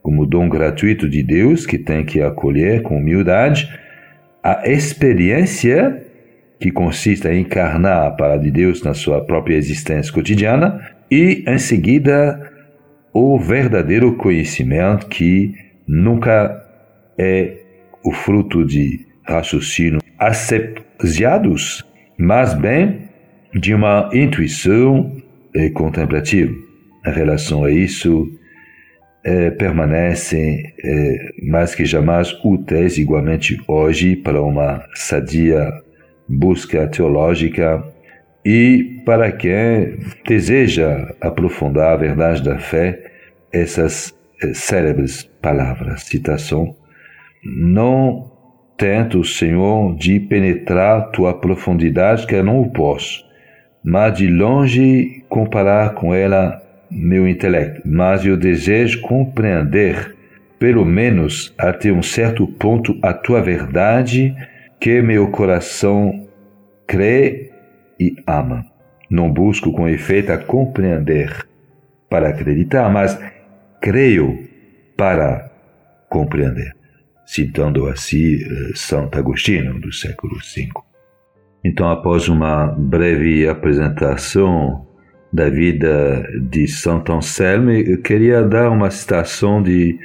como 0.00 0.24
dom 0.24 0.48
gratuito 0.48 1.06
de 1.06 1.22
Deus 1.22 1.66
que 1.66 1.76
tem 1.76 2.06
que 2.06 2.22
acolher 2.22 2.80
com 2.80 2.96
humildade, 2.96 3.68
a 4.42 4.66
experiência 4.66 6.02
que 6.58 6.70
consiste 6.70 7.28
em 7.28 7.42
encarnar 7.42 8.06
a 8.06 8.10
palavra 8.12 8.44
de 8.44 8.50
Deus 8.50 8.82
na 8.82 8.94
sua 8.94 9.22
própria 9.22 9.56
existência 9.56 10.10
cotidiana. 10.10 10.80
E, 11.10 11.44
em 11.46 11.58
seguida, 11.58 12.50
o 13.12 13.38
verdadeiro 13.38 14.16
conhecimento 14.16 15.06
que 15.06 15.54
nunca 15.86 16.64
é 17.18 17.58
o 18.02 18.10
fruto 18.10 18.64
de 18.64 19.11
raciocínio 19.24 20.00
asepsiados, 20.18 21.84
mas 22.18 22.54
bem 22.54 23.08
de 23.54 23.74
uma 23.74 24.08
intuição 24.12 25.16
eh, 25.54 25.70
contemplativa. 25.70 26.52
Em 27.04 27.10
relação 27.12 27.64
a 27.64 27.70
isso, 27.70 28.30
eh, 29.24 29.50
permanecem 29.50 30.72
eh, 30.82 31.30
mais 31.42 31.74
que 31.74 31.84
jamais 31.84 32.32
úteis 32.44 32.98
igualmente 32.98 33.60
hoje 33.68 34.16
para 34.16 34.40
uma 34.40 34.84
sadia 34.94 35.68
busca 36.28 36.86
teológica 36.88 37.84
e 38.44 39.02
para 39.04 39.30
quem 39.30 39.98
deseja 40.26 41.14
aprofundar 41.20 41.92
a 41.92 41.96
verdade 41.96 42.42
da 42.42 42.58
fé, 42.58 42.98
essas 43.52 44.14
célebres 44.54 45.24
palavras, 45.40 46.04
citação, 46.04 46.74
não 47.44 48.31
tento, 48.76 49.24
Senhor, 49.24 49.94
de 49.96 50.18
penetrar 50.20 51.10
tua 51.10 51.34
profundidade, 51.34 52.26
que 52.26 52.34
eu 52.34 52.44
não 52.44 52.68
posso, 52.68 53.24
mas 53.84 54.18
de 54.18 54.28
longe 54.28 55.24
comparar 55.28 55.94
com 55.94 56.14
ela 56.14 56.60
meu 56.90 57.26
intelecto, 57.26 57.82
mas 57.86 58.24
eu 58.24 58.36
desejo 58.36 59.00
compreender, 59.00 60.14
pelo 60.58 60.84
menos 60.84 61.54
até 61.56 61.90
um 61.90 62.02
certo 62.02 62.46
ponto, 62.46 62.98
a 63.02 63.12
tua 63.14 63.40
verdade 63.40 64.34
que 64.78 65.00
meu 65.00 65.30
coração 65.30 66.28
crê 66.86 67.50
e 67.98 68.14
ama. 68.26 68.64
Não 69.08 69.32
busco 69.32 69.72
com 69.72 69.88
efeito 69.88 70.32
a 70.32 70.38
compreender 70.38 71.46
para 72.10 72.28
acreditar, 72.28 72.90
mas 72.90 73.18
creio 73.80 74.48
para 74.96 75.50
compreender. 76.08 76.81
Citando 77.32 77.86
assim 77.86 78.34
eh, 78.34 78.72
Santo 78.74 79.18
Agostinho, 79.18 79.80
do 79.80 79.90
século 79.90 80.34
V. 80.54 80.68
Então, 81.64 81.88
após 81.88 82.28
uma 82.28 82.66
breve 82.66 83.48
apresentação 83.48 84.86
da 85.32 85.48
vida 85.48 86.28
de 86.50 86.68
Santo 86.68 87.10
Anselmo, 87.10 87.70
eu 87.70 88.02
queria 88.02 88.42
dar 88.42 88.68
uma 88.68 88.90
citação 88.90 89.62
de 89.62 89.98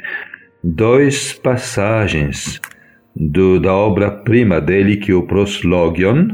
dois 0.63 1.33
passagens 1.33 2.61
do, 3.13 3.59
da 3.59 3.73
obra-prima 3.73 4.61
dele, 4.61 4.95
que 4.95 5.11
é 5.11 5.15
o 5.15 5.27
Proslogion, 5.27 6.29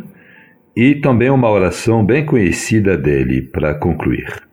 e 0.78 0.94
também 0.94 1.32
uma 1.32 1.50
oração 1.50 2.06
bem 2.06 2.24
conhecida 2.24 2.96
dele 2.96 3.42
para 3.42 3.74
concluir. 3.74 4.44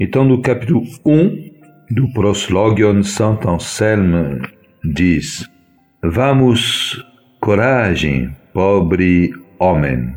Então, 0.00 0.24
no 0.24 0.40
capítulo 0.40 0.84
1 1.04 1.50
do 1.90 2.10
Proslogion, 2.14 3.02
Santo 3.02 3.50
Anselmo 3.50 4.40
diz: 4.82 5.51
Vamos, 6.04 7.00
coragem, 7.38 8.34
pobre 8.52 9.32
homem. 9.56 10.14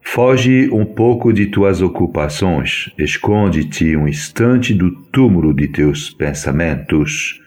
Foge 0.00 0.70
um 0.72 0.86
pouco 0.86 1.34
de 1.34 1.48
tuas 1.48 1.82
ocupações, 1.82 2.90
esconde-te 2.96 3.94
um 3.94 4.08
instante 4.08 4.72
do 4.72 4.90
túmulo 4.90 5.52
de 5.52 5.68
teus 5.68 6.08
pensamentos. 6.08 7.42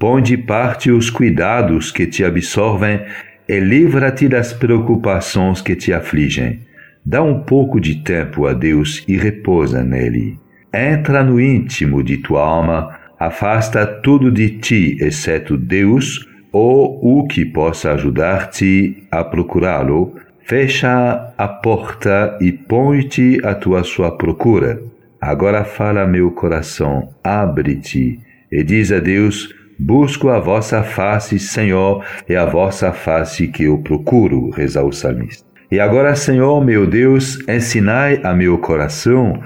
Põe 0.00 0.20
de 0.20 0.36
parte 0.36 0.90
os 0.90 1.10
cuidados 1.10 1.92
que 1.92 2.08
te 2.08 2.24
absorvem 2.24 3.00
e 3.48 3.60
livra-te 3.60 4.26
das 4.26 4.52
preocupações 4.52 5.62
que 5.62 5.76
te 5.76 5.92
afligem. 5.92 6.62
Dá 7.06 7.22
um 7.22 7.44
pouco 7.44 7.80
de 7.80 8.02
tempo 8.02 8.48
a 8.48 8.52
Deus 8.52 9.04
e 9.06 9.16
repousa 9.16 9.84
nele. 9.84 10.40
Entra 10.74 11.22
no 11.22 11.40
íntimo 11.40 12.02
de 12.02 12.16
tua 12.16 12.44
alma, 12.44 12.98
afasta 13.16 13.86
tudo 13.86 14.28
de 14.28 14.58
ti, 14.58 14.96
exceto 15.00 15.56
Deus, 15.56 16.31
ou 16.52 17.20
o 17.20 17.26
que 17.26 17.44
possa 17.44 17.92
ajudar-te 17.92 19.04
a 19.10 19.24
procurá-lo, 19.24 20.14
Fecha 20.44 21.32
a 21.38 21.48
porta 21.48 22.36
e 22.40 22.50
põe-te 22.50 23.40
a 23.44 23.54
tua 23.54 23.84
sua 23.84 24.10
procura. 24.10 24.82
Agora 25.20 25.64
fala 25.64 26.04
meu 26.04 26.32
coração, 26.32 27.10
abre-te 27.22 28.18
e 28.50 28.64
diz 28.64 28.90
a 28.90 28.98
Deus: 28.98 29.54
Busco 29.78 30.28
a 30.28 30.40
vossa 30.40 30.82
face, 30.82 31.38
Senhor, 31.38 32.04
é 32.28 32.36
a 32.36 32.44
vossa 32.44 32.92
face 32.92 33.46
que 33.46 33.64
eu 33.64 33.78
procuro, 33.78 34.50
reza 34.50 34.82
o 34.82 34.92
salmista. 34.92 35.46
E 35.70 35.78
agora, 35.78 36.14
Senhor, 36.16 36.62
meu 36.62 36.86
Deus, 36.86 37.38
ensinai 37.48 38.20
a 38.24 38.34
meu 38.34 38.58
coração 38.58 39.40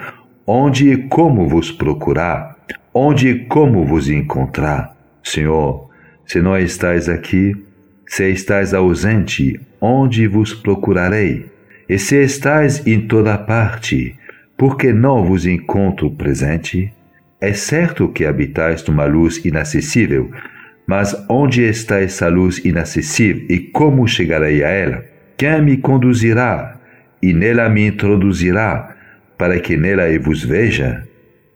onde 0.46 0.92
e 0.92 0.96
como 1.08 1.46
vos 1.46 1.70
procurar, 1.70 2.56
onde 2.92 3.28
e 3.28 3.44
como 3.44 3.84
vos 3.84 4.08
encontrar. 4.08 4.96
Senhor, 5.22 5.85
se 6.26 6.40
não 6.40 6.58
estais 6.58 7.08
aqui, 7.08 7.54
se 8.06 8.28
estais 8.30 8.74
ausente, 8.74 9.58
onde 9.80 10.26
vos 10.26 10.52
procurarei? 10.52 11.46
E 11.88 11.98
se 11.98 12.16
estais 12.16 12.84
em 12.86 13.06
toda 13.06 13.38
parte, 13.38 14.16
por 14.56 14.76
que 14.76 14.92
não 14.92 15.24
vos 15.24 15.46
encontro 15.46 16.10
presente? 16.10 16.92
É 17.40 17.52
certo 17.52 18.08
que 18.08 18.24
habitais 18.24 18.84
numa 18.84 19.04
luz 19.04 19.44
inacessível, 19.44 20.30
mas 20.86 21.14
onde 21.28 21.62
está 21.62 22.00
essa 22.00 22.28
luz 22.28 22.64
inacessível 22.64 23.46
e 23.48 23.58
como 23.58 24.06
chegarei 24.08 24.64
a 24.64 24.68
ela? 24.68 25.04
Quem 25.36 25.62
me 25.62 25.76
conduzirá 25.76 26.80
e 27.22 27.32
nela 27.32 27.68
me 27.68 27.86
introduzirá, 27.86 28.96
para 29.36 29.60
que 29.60 29.76
nela 29.76 30.08
eu 30.08 30.20
vos 30.22 30.42
veja? 30.42 31.06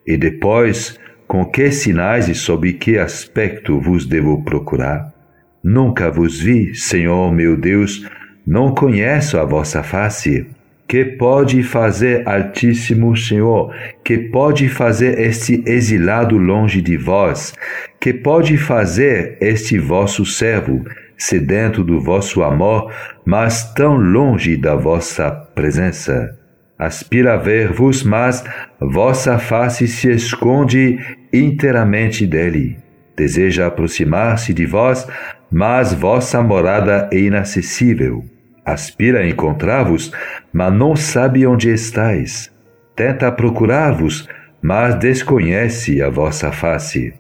E 0.06 0.16
depois, 0.16 0.98
com 1.30 1.44
que 1.44 1.70
sinais 1.70 2.28
e 2.28 2.34
sob 2.34 2.72
que 2.72 2.98
aspecto 2.98 3.78
vos 3.78 4.04
devo 4.04 4.42
procurar? 4.42 5.14
Nunca 5.62 6.10
vos 6.10 6.40
vi, 6.40 6.74
Senhor 6.74 7.32
meu 7.32 7.56
Deus, 7.56 8.04
não 8.44 8.74
conheço 8.74 9.38
a 9.38 9.44
vossa 9.44 9.80
face. 9.80 10.48
Que 10.88 11.04
pode 11.04 11.62
fazer, 11.62 12.28
Altíssimo 12.28 13.16
Senhor? 13.16 13.72
Que 14.04 14.18
pode 14.18 14.68
fazer 14.68 15.20
este 15.20 15.62
exilado 15.66 16.36
longe 16.36 16.82
de 16.82 16.96
vós? 16.96 17.54
Que 18.00 18.12
pode 18.12 18.58
fazer 18.58 19.38
este 19.40 19.78
vosso 19.78 20.26
servo, 20.26 20.84
sedento 21.16 21.84
do 21.84 22.00
vosso 22.00 22.42
amor, 22.42 22.92
mas 23.24 23.72
tão 23.72 23.96
longe 23.96 24.56
da 24.56 24.74
vossa 24.74 25.30
presença? 25.30 26.39
Aspira 26.80 27.34
a 27.34 27.36
ver-vos, 27.36 28.02
mas 28.02 28.42
vossa 28.80 29.38
face 29.38 29.86
se 29.86 30.10
esconde 30.12 30.98
inteiramente 31.30 32.26
dele. 32.26 32.78
Deseja 33.14 33.66
aproximar-se 33.66 34.54
de 34.54 34.64
vós, 34.64 35.06
mas 35.52 35.92
vossa 35.92 36.42
morada 36.42 37.06
é 37.12 37.18
inacessível. 37.18 38.24
Aspira 38.64 39.18
a 39.18 39.28
encontrar-vos, 39.28 40.10
mas 40.54 40.72
não 40.72 40.96
sabe 40.96 41.46
onde 41.46 41.68
estáis. 41.68 42.50
Tenta 42.96 43.30
procurar-vos, 43.30 44.26
mas 44.62 44.94
desconhece 44.94 46.00
a 46.00 46.08
vossa 46.08 46.50
face. 46.50 47.12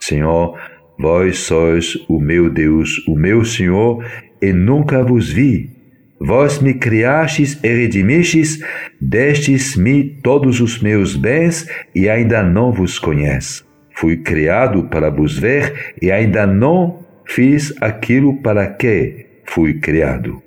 Senhor, 0.00 0.58
vós 0.98 1.38
sois 1.38 1.94
o 2.08 2.18
meu 2.18 2.50
Deus, 2.50 3.06
o 3.06 3.14
meu 3.14 3.44
Senhor, 3.44 4.04
e 4.42 4.52
nunca 4.52 5.04
vos 5.04 5.30
vi. 5.30 5.75
Vós 6.18 6.60
me 6.60 6.74
criastes 6.74 7.58
e 7.62 7.68
redimistes, 7.68 8.58
destes-me 9.00 10.02
todos 10.22 10.60
os 10.60 10.80
meus 10.80 11.14
bens 11.14 11.68
e 11.94 12.08
ainda 12.08 12.42
não 12.42 12.72
vos 12.72 12.98
conheço. 12.98 13.66
Fui 13.94 14.16
criado 14.16 14.84
para 14.84 15.10
vos 15.10 15.38
ver 15.38 15.94
e 16.00 16.10
ainda 16.10 16.46
não 16.46 17.04
fiz 17.24 17.74
aquilo 17.80 18.40
para 18.42 18.66
que 18.66 19.26
fui 19.44 19.74
criado. 19.74 20.42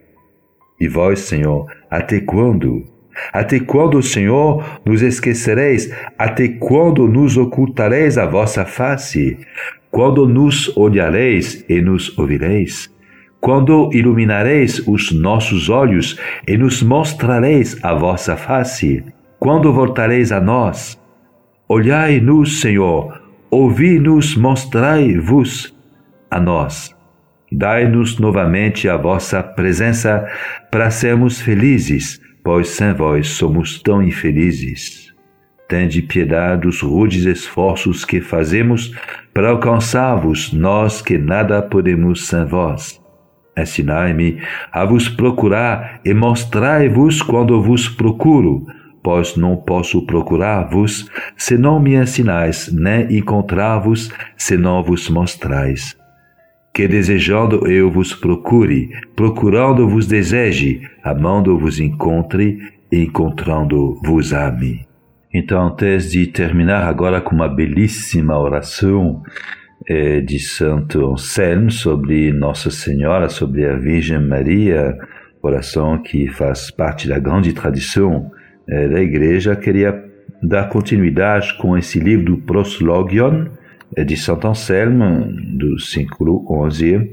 E 0.79 0.87
vós, 0.87 1.19
Senhor, 1.19 1.65
até 1.89 2.19
quando? 2.19 2.85
Até 3.33 3.59
quando, 3.59 4.01
Senhor, 4.01 4.81
nos 4.85 5.01
esquecereis? 5.01 5.93
Até 6.17 6.47
quando 6.47 7.07
nos 7.07 7.37
ocultareis 7.37 8.17
a 8.17 8.25
vossa 8.25 8.65
face? 8.65 9.37
Quando 9.91 10.27
nos 10.27 10.75
olhareis 10.77 11.65
e 11.67 11.81
nos 11.81 12.17
ouvireis? 12.17 12.89
Quando 13.41 13.89
iluminareis 13.93 14.85
os 14.85 15.11
nossos 15.11 15.69
olhos 15.69 16.19
e 16.47 16.57
nos 16.57 16.83
mostrareis 16.83 17.77
a 17.83 17.93
vossa 17.93 18.35
face? 18.35 19.03
Quando 19.39 19.71
voltareis 19.71 20.31
a 20.31 20.41
nós? 20.41 20.99
Olhai-nos, 21.67 22.59
Senhor, 22.59 23.21
ouvi-nos, 23.49 24.35
mostrai-vos 24.35 25.73
a 26.29 26.39
nós. 26.39 26.93
Dai-nos 27.51 28.19
novamente 28.19 28.89
a 28.89 28.97
vossa 28.97 29.41
presença 29.41 30.27
para 30.69 30.91
sermos 30.91 31.39
felizes, 31.39 32.21
pois 32.43 32.69
sem 32.69 32.93
vós 32.93 33.29
somos 33.29 33.81
tão 33.81 34.03
infelizes. 34.03 35.13
Tende 35.67 36.01
piedade 36.01 36.63
dos 36.63 36.81
rudes 36.81 37.25
esforços 37.25 38.03
que 38.03 38.19
fazemos 38.19 38.93
para 39.33 39.49
alcançar-vos, 39.49 40.51
nós 40.51 41.01
que 41.01 41.17
nada 41.17 41.61
podemos 41.61 42.27
sem 42.27 42.43
vós. 42.45 42.98
Ensinai-me 43.61 44.41
a 44.71 44.85
vos 44.85 45.09
procurar 45.09 45.99
e 46.05 46.13
mostrai-vos 46.13 47.21
quando 47.21 47.61
vos 47.61 47.87
procuro, 47.87 48.65
pois 49.03 49.35
não 49.35 49.55
posso 49.57 50.05
procurar-vos 50.05 51.09
se 51.37 51.57
não 51.57 51.79
me 51.79 51.95
ensinais, 51.95 52.71
nem 52.71 53.17
encontrar-vos 53.17 54.11
se 54.37 54.57
não 54.57 54.83
vos 54.83 55.09
mostrais. 55.09 55.97
Que 56.73 56.87
desejando 56.87 57.67
eu 57.67 57.89
vos 57.89 58.13
procure, 58.13 58.89
procurando 59.15 59.87
vos 59.87 60.07
deseje, 60.07 60.81
amando 61.03 61.57
vos 61.57 61.79
encontre, 61.79 62.59
encontrando 62.91 63.99
vos 64.03 64.33
ame. 64.33 64.87
Então, 65.33 65.67
antes 65.67 66.11
de 66.11 66.25
terminar 66.25 66.83
agora 66.87 67.21
com 67.21 67.35
uma 67.35 67.47
belíssima 67.47 68.37
oração 68.37 69.21
eh, 69.89 70.21
de 70.21 70.37
Santo 70.37 71.13
Anselmo 71.13 71.71
sobre 71.71 72.31
Nossa 72.31 72.69
Senhora, 72.69 73.27
sobre 73.27 73.65
a 73.65 73.75
Virgem 73.75 74.19
Maria, 74.19 74.95
oração 75.41 76.01
que 76.01 76.27
faz 76.27 76.69
parte 76.69 77.07
da 77.07 77.17
grande 77.17 77.53
tradição 77.53 78.31
eh, 78.67 78.87
da 78.87 79.01
Igreja, 79.01 79.55
queria 79.55 80.05
dar 80.43 80.69
continuidade 80.69 81.57
com 81.57 81.77
esse 81.77 81.99
livro 81.99 82.25
do 82.25 82.37
Proslogion, 82.37 83.47
eh, 83.95 84.03
de 84.03 84.15
Santo 84.15 84.47
Anselmo, 84.47 85.27
do 85.57 85.79
século 85.79 86.45
XI, 86.69 87.09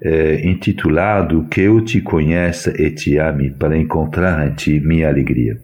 eh, 0.00 0.40
intitulado 0.44 1.48
Que 1.50 1.62
eu 1.62 1.80
te 1.80 2.00
conheça 2.00 2.72
e 2.80 2.90
te 2.90 3.18
ame, 3.18 3.50
para 3.50 3.76
encontrar 3.76 4.46
em 4.46 4.54
ti 4.54 4.78
minha 4.78 5.08
alegria. 5.08 5.58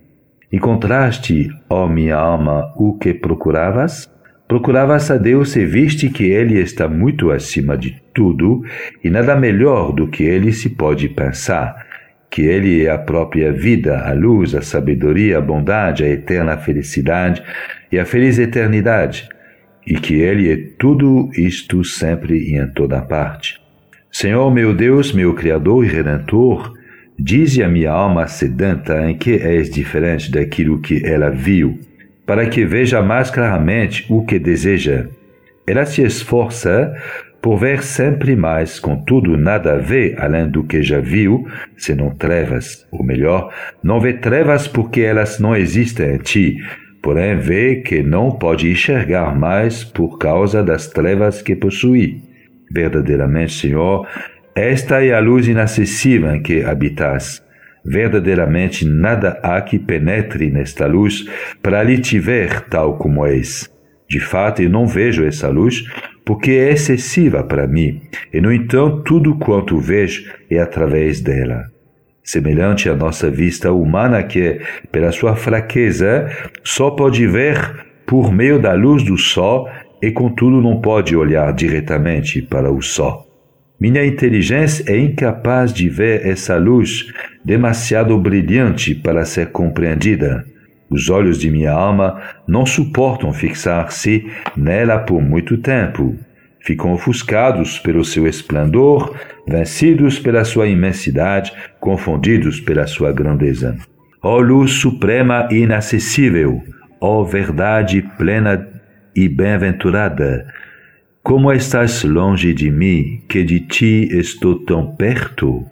Encontraste, 0.52 1.48
ó 1.68 1.86
minha 1.86 2.16
alma, 2.16 2.72
o 2.76 2.98
que 2.98 3.14
procuravas? 3.14 4.10
Procuravas 4.50 5.08
a 5.12 5.16
Deus 5.16 5.54
e 5.54 5.64
viste 5.64 6.08
que 6.08 6.24
Ele 6.24 6.58
está 6.58 6.88
muito 6.88 7.30
acima 7.30 7.78
de 7.78 8.02
tudo 8.12 8.64
e 9.04 9.08
nada 9.08 9.36
melhor 9.36 9.92
do 9.92 10.08
que 10.08 10.24
Ele 10.24 10.52
se 10.52 10.70
pode 10.70 11.08
pensar, 11.08 11.86
que 12.28 12.42
Ele 12.42 12.84
é 12.84 12.90
a 12.90 12.98
própria 12.98 13.52
vida, 13.52 14.00
a 14.00 14.12
luz, 14.12 14.56
a 14.56 14.60
sabedoria, 14.60 15.38
a 15.38 15.40
bondade, 15.40 16.02
a 16.02 16.08
eterna 16.08 16.58
felicidade 16.58 17.40
e 17.92 17.96
a 17.96 18.04
feliz 18.04 18.40
eternidade, 18.40 19.28
e 19.86 19.94
que 19.94 20.14
Ele 20.14 20.52
é 20.52 20.56
tudo 20.76 21.30
isto 21.36 21.84
sempre 21.84 22.36
e 22.36 22.56
em 22.56 22.66
toda 22.72 23.00
parte. 23.02 23.60
Senhor 24.10 24.52
meu 24.52 24.74
Deus, 24.74 25.12
meu 25.12 25.32
Criador 25.32 25.84
e 25.84 25.88
Redentor, 25.88 26.74
Dize 27.22 27.62
a 27.62 27.68
minha 27.68 27.90
alma 27.90 28.26
sedenta 28.26 29.10
em 29.10 29.14
que 29.14 29.34
és 29.34 29.68
diferente 29.68 30.30
daquilo 30.30 30.80
que 30.80 31.04
ela 31.04 31.28
viu, 31.28 31.78
para 32.30 32.46
que 32.46 32.64
veja 32.64 33.02
mais 33.02 33.28
claramente 33.28 34.06
o 34.08 34.24
que 34.24 34.38
deseja. 34.38 35.08
Ela 35.66 35.84
se 35.84 36.00
esforça 36.02 36.94
por 37.42 37.56
ver 37.56 37.82
sempre 37.82 38.36
mais, 38.36 38.78
contudo 38.78 39.36
nada 39.36 39.76
vê 39.78 40.14
além 40.16 40.48
do 40.48 40.62
que 40.62 40.80
já 40.80 41.00
viu, 41.00 41.44
senão 41.76 42.14
trevas. 42.14 42.86
Ou 42.92 43.02
melhor, 43.02 43.52
não 43.82 43.98
vê 43.98 44.12
trevas 44.12 44.68
porque 44.68 45.00
elas 45.00 45.40
não 45.40 45.56
existem 45.56 46.14
em 46.14 46.18
ti, 46.18 46.56
porém 47.02 47.36
vê 47.36 47.82
que 47.84 48.00
não 48.00 48.30
pode 48.30 48.70
enxergar 48.70 49.36
mais 49.36 49.82
por 49.82 50.16
causa 50.16 50.62
das 50.62 50.86
trevas 50.86 51.42
que 51.42 51.56
possui. 51.56 52.22
Verdadeiramente, 52.70 53.54
Senhor, 53.54 54.06
esta 54.54 55.04
é 55.04 55.12
a 55.12 55.18
luz 55.18 55.48
inacessível 55.48 56.32
em 56.32 56.40
que 56.40 56.62
habitas. 56.62 57.42
Verdadeiramente 57.84 58.84
nada 58.84 59.38
há 59.42 59.60
que 59.60 59.78
penetre 59.78 60.50
nesta 60.50 60.86
luz 60.86 61.24
para 61.62 61.82
lhe 61.82 61.98
te 61.98 62.18
ver 62.18 62.62
tal 62.68 62.98
como 62.98 63.24
és. 63.26 63.70
De 64.08 64.20
fato, 64.20 64.60
eu 64.60 64.68
não 64.68 64.86
vejo 64.86 65.24
essa 65.24 65.48
luz 65.48 65.84
porque 66.24 66.52
é 66.52 66.72
excessiva 66.72 67.42
para 67.42 67.66
mim, 67.66 68.02
e 68.32 68.40
no 68.40 68.52
entanto 68.52 69.02
tudo 69.02 69.36
quanto 69.36 69.78
vejo 69.78 70.30
é 70.50 70.58
através 70.58 71.20
dela. 71.20 71.64
Semelhante 72.22 72.88
à 72.88 72.94
nossa 72.94 73.30
vista 73.30 73.72
humana 73.72 74.22
que, 74.22 74.60
pela 74.92 75.10
sua 75.10 75.34
fraqueza, 75.34 76.28
só 76.62 76.90
pode 76.90 77.26
ver 77.26 77.86
por 78.06 78.32
meio 78.32 78.60
da 78.60 78.74
luz 78.74 79.02
do 79.02 79.16
sol 79.16 79.68
e 80.02 80.10
contudo 80.10 80.60
não 80.60 80.80
pode 80.80 81.16
olhar 81.16 81.52
diretamente 81.52 82.42
para 82.42 82.70
o 82.70 82.82
sol. 82.82 83.29
Minha 83.80 84.04
inteligência 84.04 84.84
é 84.92 84.98
incapaz 84.98 85.72
de 85.72 85.88
ver 85.88 86.26
essa 86.26 86.58
luz 86.58 87.10
demasiado 87.42 88.18
brilhante 88.18 88.94
para 88.94 89.24
ser 89.24 89.52
compreendida. 89.52 90.44
Os 90.90 91.08
olhos 91.08 91.38
de 91.38 91.50
minha 91.50 91.72
alma 91.72 92.20
não 92.46 92.66
suportam 92.66 93.32
fixar-se 93.32 94.26
nela 94.54 94.98
por 94.98 95.22
muito 95.22 95.56
tempo. 95.56 96.14
Ficam 96.62 96.92
ofuscados 96.92 97.78
pelo 97.78 98.04
seu 98.04 98.26
esplendor, 98.26 99.16
vencidos 99.48 100.18
pela 100.18 100.44
sua 100.44 100.66
imensidade, 100.66 101.50
confundidos 101.80 102.60
pela 102.60 102.86
sua 102.86 103.12
grandeza. 103.12 103.78
Ó 104.22 104.40
luz 104.40 104.72
suprema 104.72 105.48
e 105.50 105.60
inacessível, 105.60 106.62
ó 107.00 107.22
verdade 107.24 108.02
plena 108.18 108.68
e 109.16 109.26
bem-aventurada, 109.26 110.46
como 111.22 111.52
estás 111.52 112.02
longe 112.02 112.54
de 112.54 112.70
mim, 112.70 113.22
que 113.28 113.44
de 113.44 113.60
ti 113.60 114.08
estou 114.10 114.58
tão 114.64 114.94
perto? 114.96 115.64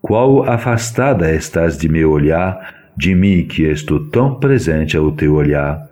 Qual 0.00 0.48
afastada 0.48 1.30
estás 1.34 1.76
de 1.76 1.88
meu 1.88 2.10
olhar, 2.10 2.92
de 2.96 3.14
mim 3.14 3.46
que 3.46 3.64
estou 3.64 4.08
tão 4.08 4.40
presente 4.40 4.96
ao 4.96 5.12
teu 5.12 5.34
olhar? 5.34 5.86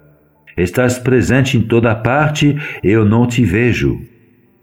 Estás 0.56 0.98
presente 0.98 1.56
em 1.56 1.60
toda 1.60 1.94
parte, 1.94 2.56
eu 2.82 3.04
não 3.04 3.26
te 3.26 3.44
vejo. 3.44 4.00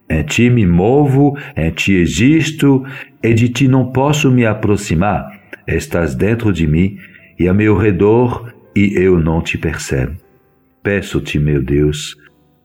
Em 0.09 0.23
ti 0.23 0.49
me 0.49 0.65
movo, 0.65 1.37
em 1.55 1.69
ti 1.69 1.93
existo, 1.93 2.83
e 3.23 3.33
de 3.33 3.47
ti 3.47 3.67
não 3.67 3.91
posso 3.91 4.31
me 4.31 4.45
aproximar. 4.45 5.39
Estás 5.67 6.15
dentro 6.15 6.51
de 6.51 6.67
mim 6.67 6.97
e 7.39 7.47
a 7.47 7.53
meu 7.53 7.77
redor, 7.77 8.53
e 8.75 8.93
eu 8.95 9.19
não 9.19 9.41
te 9.41 9.57
percebo. 9.57 10.17
Peço-te, 10.83 11.39
meu 11.39 11.63
Deus, 11.63 12.17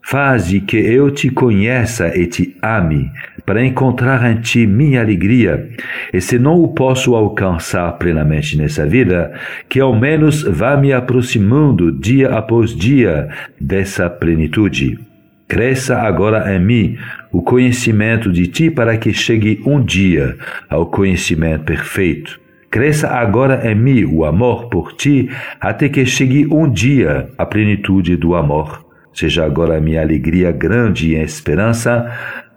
Faze 0.02 0.60
que 0.60 0.76
eu 0.76 1.10
te 1.10 1.30
conheça 1.30 2.16
e 2.16 2.26
te 2.26 2.56
ame, 2.62 3.10
para 3.44 3.64
encontrar 3.64 4.28
em 4.30 4.40
ti 4.40 4.66
minha 4.66 5.00
alegria. 5.00 5.68
E 6.12 6.20
se 6.20 6.38
não 6.38 6.60
o 6.60 6.68
posso 6.68 7.14
alcançar 7.14 7.92
plenamente 7.92 8.56
nessa 8.56 8.86
vida, 8.86 9.32
que 9.68 9.78
ao 9.78 9.94
menos 9.94 10.42
vá 10.42 10.76
me 10.76 10.92
aproximando 10.92 11.92
dia 11.92 12.30
após 12.30 12.74
dia 12.74 13.28
dessa 13.60 14.08
plenitude. 14.10 14.98
Cresça 15.46 15.98
agora 15.98 16.54
em 16.54 16.60
mim 16.60 16.96
o 17.32 17.42
conhecimento 17.42 18.32
de 18.32 18.46
ti 18.46 18.70
para 18.70 18.96
que 18.96 19.12
chegue 19.12 19.60
um 19.66 19.82
dia 19.82 20.36
ao 20.68 20.86
conhecimento 20.86 21.64
perfeito. 21.64 22.40
Cresça 22.70 23.08
agora 23.08 23.68
em 23.68 23.74
mim 23.74 24.04
o 24.04 24.24
amor 24.24 24.68
por 24.68 24.92
ti 24.92 25.28
até 25.60 25.88
que 25.88 26.06
chegue 26.06 26.46
um 26.46 26.70
dia 26.70 27.28
à 27.36 27.44
plenitude 27.44 28.16
do 28.16 28.36
amor. 28.36 28.89
Seja 29.12 29.44
agora 29.44 29.76
a 29.76 29.80
minha 29.80 30.00
alegria 30.00 30.52
grande 30.52 31.10
e 31.10 31.16
a 31.16 31.22
esperança, 31.22 32.10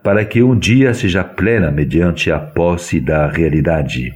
para 0.04 0.26
que 0.26 0.44
um 0.44 0.58
dia 0.58 0.94
seja 0.94 1.24
plena 1.24 1.72
mediante 1.72 2.32
a 2.32 2.40
posse 2.40 3.00
da 3.00 3.28
realidade. 3.28 4.14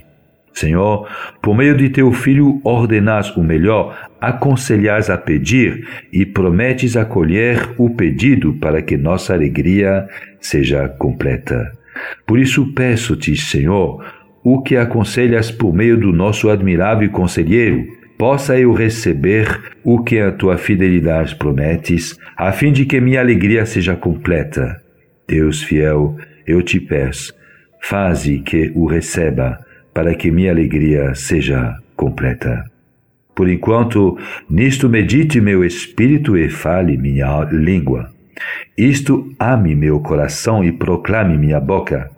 Senhor, 0.52 1.08
por 1.40 1.56
meio 1.56 1.76
de 1.76 1.88
teu 1.88 2.12
Filho 2.12 2.60
ordenas 2.64 3.34
o 3.36 3.42
melhor, 3.42 4.08
aconselhas 4.20 5.08
a 5.08 5.16
pedir 5.16 5.86
e 6.12 6.26
prometes 6.26 6.96
acolher 6.96 7.74
o 7.78 7.90
pedido 7.90 8.54
para 8.54 8.82
que 8.82 8.96
nossa 8.96 9.32
alegria 9.32 10.08
seja 10.40 10.88
completa. 10.88 11.72
Por 12.26 12.38
isso 12.38 12.72
peço-te, 12.74 13.36
Senhor, 13.36 14.04
o 14.42 14.60
que 14.62 14.76
aconselhas 14.76 15.50
por 15.50 15.72
meio 15.72 15.96
do 15.96 16.12
nosso 16.12 16.50
admirável 16.50 17.08
conselheiro, 17.10 17.86
possa 18.18 18.58
eu 18.58 18.72
receber 18.72 19.76
o 19.84 20.02
que 20.02 20.18
a 20.18 20.32
tua 20.32 20.58
fidelidade 20.58 21.36
prometes, 21.36 22.18
a 22.36 22.50
fim 22.50 22.72
de 22.72 22.84
que 22.84 23.00
minha 23.00 23.20
alegria 23.20 23.64
seja 23.64 23.94
completa. 23.94 24.82
Deus 25.26 25.62
fiel, 25.62 26.16
eu 26.44 26.60
te 26.60 26.80
peço, 26.80 27.32
faze 27.80 28.40
que 28.40 28.72
o 28.74 28.86
receba, 28.86 29.64
para 29.94 30.14
que 30.16 30.32
minha 30.32 30.50
alegria 30.50 31.14
seja 31.14 31.76
completa. 31.94 32.64
Por 33.36 33.48
enquanto, 33.48 34.18
nisto 34.50 34.88
medite 34.88 35.40
meu 35.40 35.64
espírito 35.64 36.36
e 36.36 36.48
fale 36.48 36.96
minha 36.96 37.44
língua. 37.44 38.10
Isto 38.76 39.32
ame 39.38 39.76
meu 39.76 40.00
coração 40.00 40.64
e 40.64 40.72
proclame 40.72 41.38
minha 41.38 41.60
boca. 41.60 42.10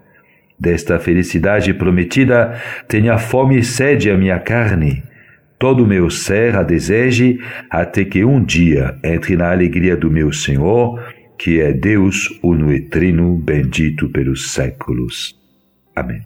Desta 0.59 0.99
felicidade 0.99 1.75
prometida, 1.75 2.59
tenha 2.89 3.19
fome 3.19 3.59
e 3.59 3.63
sede 3.63 4.11
a 4.11 4.17
minha 4.17 4.39
carne 4.39 5.03
todo 5.61 5.85
o 5.85 5.87
meu 5.87 6.09
ser 6.09 6.57
a 6.57 6.62
deseje, 6.62 7.38
até 7.68 8.03
que 8.03 8.25
um 8.25 8.42
dia 8.42 8.99
entre 9.05 9.37
na 9.37 9.53
alegria 9.53 9.94
do 9.94 10.11
meu 10.11 10.33
Senhor, 10.33 10.99
que 11.38 11.61
é 11.61 11.70
Deus 11.70 12.31
uno 12.42 12.73
e 12.73 12.81
trino, 12.81 13.37
bendito 13.37 14.09
pelos 14.09 14.53
séculos. 14.53 15.38
Amém. 15.94 16.23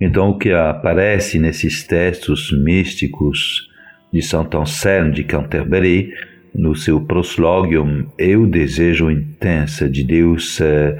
Então, 0.00 0.30
o 0.30 0.38
que 0.38 0.50
aparece 0.50 1.38
nesses 1.38 1.84
textos 1.84 2.50
místicos 2.52 3.70
de 4.12 4.20
Santo 4.20 4.58
Anselmo 4.58 5.12
de 5.12 5.22
Canterbury 5.22 6.12
no 6.52 6.74
seu 6.74 7.00
proslógio, 7.00 8.10
é 8.18 8.36
o 8.36 8.46
desejo 8.46 9.10
intenso 9.12 9.88
de 9.88 10.02
Deus, 10.02 10.60
eh, 10.60 10.96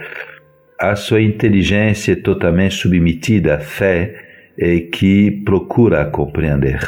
a 0.79 0.95
sua 0.95 1.21
inteligência 1.21 2.15
totalmente 2.15 2.77
submetida 2.77 3.57
à 3.57 3.59
fé 3.59 4.15
é 4.57 4.79
que 4.79 5.31
procura 5.45 6.05
compreender. 6.05 6.79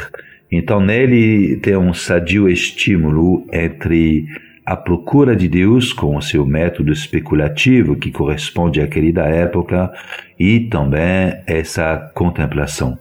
Então, 0.51 0.79
nele 0.79 1.57
tem 1.57 1.77
um 1.77 1.93
sadio 1.93 2.49
estímulo 2.49 3.45
entre 3.51 4.25
a 4.65 4.75
procura 4.75 5.35
de 5.35 5.47
Deus 5.47 5.91
com 5.91 6.15
o 6.15 6.21
seu 6.21 6.45
método 6.45 6.91
especulativo 6.91 7.95
que 7.95 8.11
corresponde 8.11 8.81
àquele 8.81 9.11
da 9.11 9.25
época 9.25 9.91
e 10.39 10.59
também 10.59 11.33
essa 11.47 12.11
contemplação. 12.13 12.97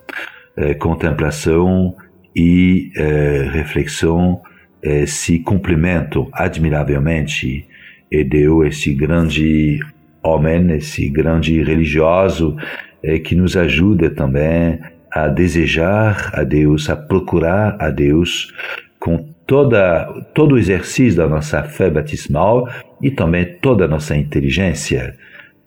É, 0.57 0.75
contemplação 0.75 1.95
e 2.35 2.91
é, 2.97 3.49
reflexão 3.53 4.41
é, 4.83 5.07
se 5.07 5.39
complementam 5.39 6.29
admiravelmente 6.33 7.67
e 8.11 8.25
deu 8.25 8.65
esse 8.65 8.95
grande 8.95 9.79
homem, 10.23 10.71
esse 10.73 11.09
grande 11.09 11.63
religioso 11.63 12.57
é, 13.03 13.19
que 13.19 13.35
nos 13.35 13.57
ajuda 13.57 14.11
também 14.11 14.79
a 15.11 15.29
desejar 15.29 16.31
a 16.33 16.45
Deus, 16.45 16.89
a 16.89 16.97
procurar 16.97 17.77
a 17.79 17.91
Deus 17.91 18.53
com 18.99 19.33
toda, 19.47 20.07
todo 20.35 20.55
o 20.55 20.59
exercício 20.59 21.17
da 21.17 21.29
nossa 21.29 21.63
fé 21.63 21.91
batismal 21.91 22.69
e 23.01 23.11
também 23.11 23.59
toda 23.61 23.87
a 23.87 23.89
nossa 23.89 24.17
inteligência 24.17 25.17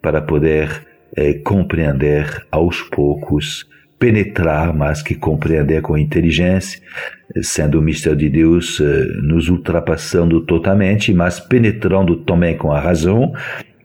para 0.01 0.21
poder 0.21 0.85
é, 1.15 1.33
compreender 1.33 2.45
aos 2.51 2.81
poucos, 2.81 3.67
penetrar 3.99 4.73
mais 4.73 5.01
que 5.01 5.15
compreender 5.15 5.81
com 5.81 5.97
inteligência, 5.97 6.81
sendo 7.41 7.79
o 7.79 7.81
mistério 7.81 8.17
de 8.17 8.29
Deus 8.29 8.79
é, 8.79 9.05
nos 9.21 9.49
ultrapassando 9.49 10.41
totalmente, 10.41 11.13
mas 11.13 11.39
penetrando 11.39 12.17
também 12.17 12.57
com 12.57 12.71
a 12.71 12.79
razão 12.79 13.33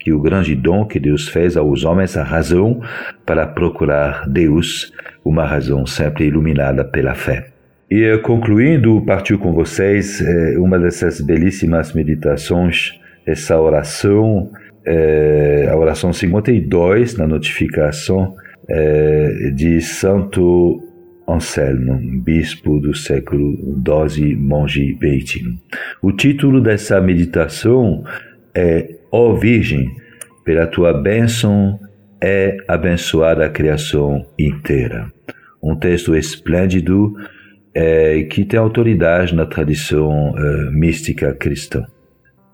que 0.07 0.12
o 0.12 0.21
grande 0.21 0.55
dom 0.55 0.87
que 0.87 1.01
Deus 1.01 1.27
fez 1.27 1.57
aos 1.57 1.85
homens, 1.85 2.16
a 2.16 2.23
razão 2.23 2.81
para 3.25 3.45
procurar 3.45 4.25
Deus, 4.29 4.92
uma 5.25 5.45
razão 5.45 5.85
sempre 5.85 6.27
iluminada 6.27 6.85
pela 6.85 7.12
fé. 7.16 7.49
E 7.90 8.05
eh, 8.05 8.16
concluindo, 8.19 9.03
partiu 9.05 9.37
com 9.37 9.53
vocês 9.53 10.21
eh, 10.21 10.59
uma 10.61 10.79
dessas 10.79 11.21
belíssimas 11.21 11.92
meditações, 11.92 12.92
essa 13.27 13.61
oração, 13.61 14.53
eh, 14.87 15.69
a 15.69 15.77
oração 15.77 16.12
52 16.12 17.16
na 17.16 17.27
notificação 17.27 18.37
de 19.55 19.81
Santo 19.81 20.83
Anselmo, 21.29 22.01
bispo 22.23 22.79
do 22.79 22.95
século 22.95 23.57
XII, 24.09 24.37
monge 24.37 24.95
beneditino. 24.95 25.57
O 26.01 26.12
título 26.12 26.61
dessa 26.61 27.01
meditação 27.01 28.05
é 28.55 28.97
Ó 29.19 29.31
oh 29.31 29.35
Virgem, 29.35 29.97
pela 30.45 30.67
tua 30.67 30.93
bênção 30.93 31.81
é 32.23 32.55
abençoada 32.69 33.47
a 33.47 33.49
criação 33.49 34.27
inteira. 34.39 35.11
Um 35.63 35.75
texto 35.75 36.15
esplêndido 36.15 37.15
é, 37.75 38.25
que 38.25 38.45
tem 38.45 38.61
autoridade 38.61 39.35
na 39.35 39.47
tradição 39.47 40.35
é, 40.37 40.71
mística 40.71 41.33
cristã. 41.33 41.83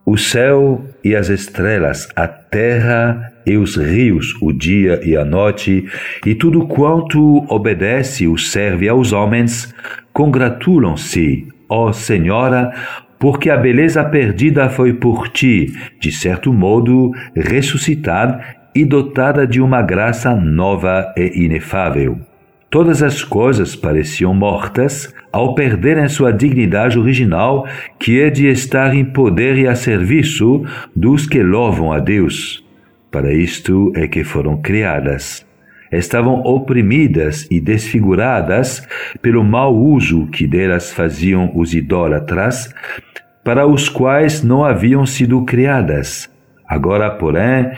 O 0.06 0.16
céu 0.16 0.86
e 1.02 1.16
as 1.16 1.30
estrelas, 1.30 2.08
a 2.14 2.28
terra 2.28 3.32
e 3.44 3.56
os 3.56 3.74
rios, 3.74 4.32
o 4.40 4.52
dia 4.52 5.00
e 5.04 5.16
a 5.16 5.24
noite, 5.24 5.84
e 6.24 6.32
tudo 6.32 6.68
quanto 6.68 7.44
obedece 7.52 8.28
ou 8.28 8.38
serve 8.38 8.88
aos 8.88 9.12
homens, 9.12 9.74
congratulam-se, 10.12 11.44
ó 11.68 11.90
Senhora, 11.92 12.72
porque 13.22 13.50
a 13.50 13.56
beleza 13.56 14.02
perdida 14.02 14.68
foi 14.68 14.94
por 14.94 15.28
ti, 15.28 15.72
de 16.00 16.10
certo 16.10 16.52
modo, 16.52 17.12
ressuscitada 17.36 18.40
e 18.74 18.84
dotada 18.84 19.46
de 19.46 19.60
uma 19.60 19.80
graça 19.80 20.34
nova 20.34 21.14
e 21.16 21.44
inefável. 21.44 22.18
Todas 22.68 23.00
as 23.00 23.22
coisas 23.22 23.76
pareciam 23.76 24.34
mortas 24.34 25.14
ao 25.30 25.54
perderem 25.54 26.08
sua 26.08 26.32
dignidade 26.32 26.98
original, 26.98 27.64
que 27.96 28.20
é 28.20 28.28
de 28.28 28.48
estar 28.48 28.92
em 28.92 29.04
poder 29.04 29.56
e 29.56 29.68
a 29.68 29.76
serviço 29.76 30.64
dos 30.96 31.24
que 31.24 31.44
louvam 31.44 31.92
a 31.92 32.00
Deus. 32.00 32.66
Para 33.08 33.32
isto 33.32 33.92
é 33.94 34.08
que 34.08 34.24
foram 34.24 34.60
criadas 34.60 35.46
estavam 35.92 36.40
oprimidas 36.40 37.46
e 37.50 37.60
desfiguradas 37.60 38.86
pelo 39.20 39.44
mau 39.44 39.76
uso 39.76 40.26
que 40.26 40.46
delas 40.46 40.92
faziam 40.92 41.52
os 41.54 41.74
idólatras, 41.74 42.74
para 43.44 43.66
os 43.66 43.88
quais 43.88 44.42
não 44.42 44.64
haviam 44.64 45.04
sido 45.04 45.44
criadas. 45.44 46.30
Agora, 46.66 47.10
porém, 47.10 47.72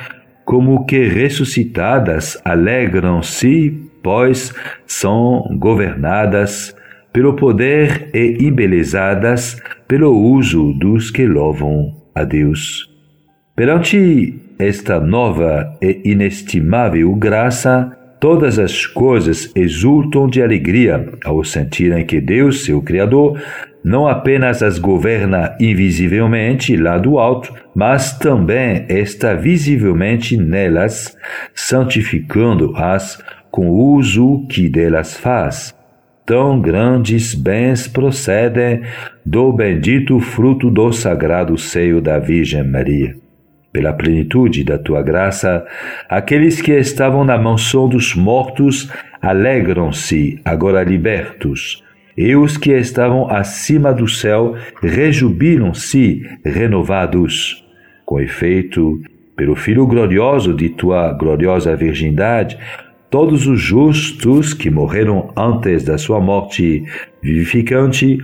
como 0.45 0.85
que 0.85 1.09
ressuscitadas, 1.09 2.41
alegram-se, 2.45 3.71
pois 4.03 4.55
são 4.87 5.43
governadas 5.59 6.77
pelo 7.13 7.35
poder 7.35 8.11
e 8.15 8.47
embelezadas 8.47 9.61
pelo 9.89 10.13
uso 10.13 10.73
dos 10.75 11.11
que 11.11 11.27
louvam 11.27 11.97
a 12.15 12.25
Deus. 12.25 12.91
Perante 13.57 14.35
esta 14.59 15.01
nova 15.01 15.77
e 15.81 16.03
inestimável 16.05 17.15
graça, 17.15 17.97
Todas 18.25 18.59
as 18.59 18.87
coisas 18.87 19.53
exultam 19.55 20.27
de 20.27 20.41
alegria 20.41 21.13
ao 21.27 21.45
sentirem 21.45 22.07
que 22.07 22.23
Deus, 22.23 22.65
seu 22.65 22.81
Criador, 22.81 23.39
não 23.85 24.09
apenas 24.09 24.63
as 24.63 24.79
governa 24.79 25.55
invisivelmente 25.61 26.75
lá 26.75 26.97
do 26.97 27.19
alto, 27.19 27.53
mas 27.75 28.17
também 28.17 28.87
está 28.89 29.35
visivelmente 29.35 30.39
nelas, 30.39 31.15
santificando-as 31.55 33.23
com 33.51 33.69
o 33.69 33.95
uso 33.95 34.47
que 34.49 34.71
delas 34.71 35.15
faz. 35.19 35.75
Tão 36.25 36.59
grandes 36.63 37.35
bens 37.35 37.87
procedem 37.87 38.81
do 39.23 39.53
bendito 39.53 40.19
fruto 40.19 40.71
do 40.71 40.91
sagrado 40.95 41.59
seio 41.59 42.01
da 42.01 42.19
Virgem 42.19 42.65
Maria 42.67 43.23
pela 43.75 43.93
plenitude 43.93 44.63
da 44.63 44.79
tua 44.79 45.03
graça, 45.03 45.67
aqueles 46.09 46.63
que 46.63 46.71
estavam 46.71 47.25
na 47.25 47.37
mansão 47.37 47.89
dos 47.89 48.15
mortos 48.15 48.89
alegram-se, 49.21 50.41
agora 50.45 50.85
libertos, 50.85 51.83
e 52.17 52.37
os 52.37 52.57
que 52.57 52.71
estavam 52.71 53.29
acima 53.29 53.93
do 53.93 54.07
céu 54.07 54.55
rejubilam-se, 54.81 56.23
renovados. 56.45 57.65
Com 58.07 58.21
efeito, 58.21 59.03
pelo 59.35 59.57
Filho 59.57 59.89
glorioso 59.89 60.55
de 60.55 60.69
tua 60.69 61.13
gloriosa 61.13 61.75
virgindade, 61.75 62.57
todos 63.11 63.49
os 63.49 63.61
justos 63.61 64.55
que 64.55 64.71
morreram 64.71 65.33
antes 65.37 65.83
da 65.83 65.99
sua 65.99 66.21
morte 66.21 66.85
vivificante 67.21 68.19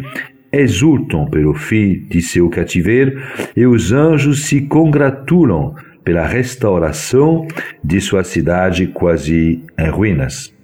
exultam 0.53 1.27
pelo 1.27 1.55
fim 1.55 2.05
de 2.09 2.21
seu 2.21 2.49
cativeiro 2.49 3.21
e 3.57 3.67
os 3.67 3.93
anjos 3.93 4.47
se 4.47 4.63
congratulam 4.63 5.75
pela 6.05 6.27
restauração 6.27 7.47
de 7.85 8.01
sua 8.01 8.25
cidade 8.25 8.87
quase 8.89 9.63
em 9.79 9.89
ruínas. 9.89 10.55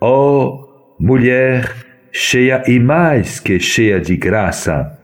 Ó 0.00 0.44
oh, 0.44 1.02
mulher 1.02 1.72
cheia 2.12 2.62
e 2.66 2.78
mais 2.78 3.38
que 3.38 3.58
cheia 3.58 4.00
de 4.00 4.16
graça, 4.16 4.98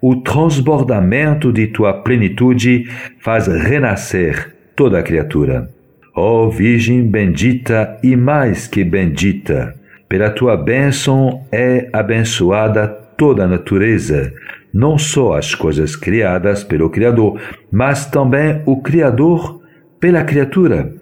o 0.00 0.16
transbordamento 0.16 1.52
de 1.52 1.66
tua 1.68 1.92
plenitude 1.92 2.88
faz 3.20 3.46
renascer 3.46 4.54
toda 4.74 4.98
a 4.98 5.02
criatura. 5.02 5.68
Ó 6.14 6.46
oh, 6.46 6.50
Virgem 6.50 7.06
bendita 7.06 7.98
e 8.02 8.16
mais 8.16 8.66
que 8.66 8.82
bendita, 8.82 9.74
pela 10.08 10.30
tua 10.30 10.56
bênção 10.56 11.46
é 11.52 11.88
abençoada 11.92 13.07
toda 13.18 13.44
a 13.44 13.48
natureza, 13.48 14.32
não 14.72 14.96
só 14.96 15.36
as 15.36 15.54
coisas 15.54 15.96
criadas 15.96 16.62
pelo 16.62 16.88
Criador, 16.88 17.38
mas 17.70 18.06
também 18.06 18.62
o 18.64 18.80
Criador 18.80 19.60
pela 19.98 20.22
criatura. 20.24 20.94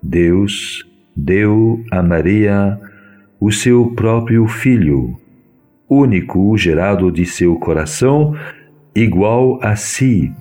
Deus 0.00 0.86
deu 1.14 1.84
a 1.90 2.02
Maria 2.02 2.78
o 3.40 3.50
seu 3.50 3.92
próprio 3.96 4.46
Filho, 4.46 5.18
único 5.90 6.56
gerado 6.56 7.10
de 7.10 7.26
seu 7.26 7.56
coração, 7.56 8.34
igual 8.94 9.58
a 9.60 9.74
si, 9.74 10.32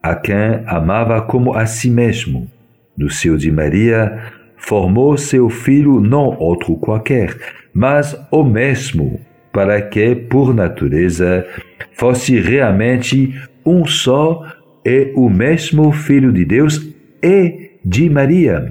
a 0.00 0.14
quem 0.14 0.62
amava 0.66 1.20
como 1.20 1.52
a 1.52 1.66
si 1.66 1.90
mesmo. 1.90 2.48
Do 2.96 3.10
seu 3.10 3.36
de 3.36 3.50
Maria, 3.50 4.32
formou 4.56 5.16
seu 5.16 5.48
filho 5.48 6.00
não 6.00 6.36
outro 6.38 6.76
qualquer, 6.76 7.36
mas 7.72 8.16
o 8.30 8.44
mesmo, 8.44 9.20
para 9.52 9.80
que, 9.82 10.14
por 10.14 10.54
natureza, 10.54 11.46
fosse 11.94 12.38
realmente 12.38 13.34
um 13.64 13.84
só 13.86 14.46
e 14.84 15.12
o 15.14 15.28
mesmo 15.28 15.92
Filho 15.92 16.32
de 16.32 16.44
Deus 16.44 16.88
e 17.22 17.72
de 17.84 18.08
Maria. 18.08 18.70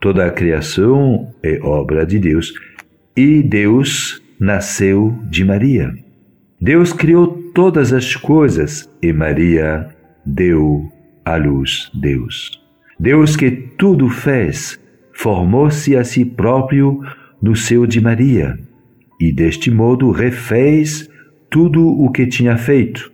Toda 0.00 0.26
a 0.26 0.30
criação 0.30 1.32
é 1.42 1.58
obra 1.62 2.06
de 2.06 2.18
Deus 2.18 2.52
e 3.16 3.42
Deus 3.42 4.22
nasceu 4.38 5.18
de 5.24 5.44
Maria. 5.44 5.92
Deus 6.60 6.92
criou 6.92 7.26
todas 7.54 7.92
as 7.92 8.14
coisas 8.14 8.88
e 9.02 9.12
Maria 9.12 9.88
deu 10.24 10.90
à 11.24 11.36
luz 11.36 11.90
Deus. 11.94 12.62
Deus 12.98 13.36
que 13.36 13.50
tudo 13.50 14.08
fez, 14.08 14.78
formou-se 15.12 15.96
a 15.96 16.04
si 16.04 16.24
próprio 16.24 17.00
no 17.42 17.56
seio 17.56 17.86
de 17.86 18.00
Maria 18.00 18.58
e 19.20 19.32
deste 19.32 19.70
modo 19.70 20.10
refez 20.10 21.08
tudo 21.50 21.86
o 21.86 22.10
que 22.10 22.26
tinha 22.26 22.56
feito. 22.56 23.10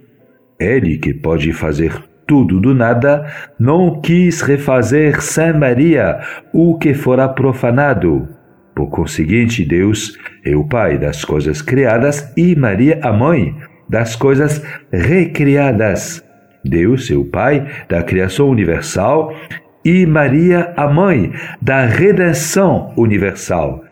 Ele, 0.59 0.99
que 0.99 1.13
pode 1.15 1.53
fazer 1.53 1.93
tudo 2.27 2.61
do 2.61 2.75
nada, 2.75 3.27
não 3.59 4.01
quis 4.01 4.41
refazer 4.41 5.21
sem 5.21 5.53
Maria 5.53 6.21
o 6.53 6.79
que 6.79 6.95
fora 6.95 7.29
profanado. 7.29 8.29
Por 8.75 8.89
conseguinte, 8.89 9.65
Deus 9.65 10.17
é 10.45 10.57
o 10.57 10.65
Pai 10.65 10.99
das 10.99 11.25
coisas 11.25 11.61
criadas 11.61 12.33
e 12.37 12.57
Maria 12.57 12.99
a 13.03 13.13
mãe 13.13 13.55
das 13.89 14.17
coisas 14.17 14.63
recriadas. 14.91 16.25
Deus 16.65 17.11
é 17.11 17.15
o 17.15 17.25
Pai 17.25 17.67
da 17.89 18.03
criação 18.03 18.49
universal 18.49 19.35
e 19.85 20.07
Maria 20.07 20.73
a 20.77 20.89
mãe 20.89 21.33
da 21.61 21.85
redenção 21.85 22.93
universal. 22.97 23.85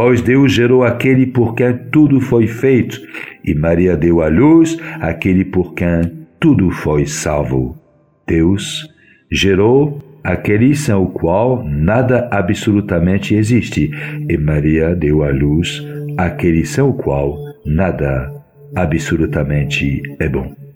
Pois 0.00 0.22
Deus 0.22 0.52
gerou 0.52 0.84
aquele 0.84 1.26
por 1.26 1.56
quem 1.56 1.76
tudo 1.90 2.20
foi 2.20 2.46
feito, 2.46 3.00
e 3.44 3.52
Maria 3.52 3.96
deu 3.96 4.22
à 4.22 4.28
luz 4.28 4.78
aquele 5.00 5.44
por 5.44 5.74
quem 5.74 6.02
tudo 6.38 6.70
foi 6.70 7.04
salvo. 7.04 7.76
Deus 8.24 8.88
gerou 9.28 10.00
aquele 10.22 10.76
sem 10.76 10.94
o 10.94 11.06
qual 11.06 11.64
nada 11.64 12.28
absolutamente 12.30 13.34
existe, 13.34 13.90
e 14.28 14.36
Maria 14.38 14.94
deu 14.94 15.24
à 15.24 15.30
luz 15.30 15.84
aquele 16.16 16.64
sem 16.64 16.84
o 16.84 16.92
qual 16.92 17.36
nada 17.66 18.32
absolutamente 18.76 20.00
é 20.20 20.28
bom. 20.28 20.67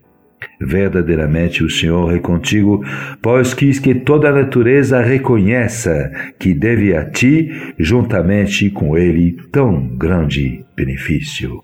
Verdadeiramente 0.60 1.64
o 1.64 1.70
Senhor 1.70 2.14
é 2.14 2.18
contigo, 2.18 2.84
pois 3.20 3.54
quis 3.54 3.78
que 3.78 3.94
toda 3.94 4.28
a 4.28 4.32
natureza 4.32 5.00
reconheça 5.00 6.10
que 6.38 6.54
deve 6.54 6.96
a 6.96 7.08
ti, 7.08 7.50
juntamente 7.78 8.70
com 8.70 8.96
ele, 8.96 9.36
tão 9.50 9.96
grande 9.96 10.64
benefício. 10.76 11.62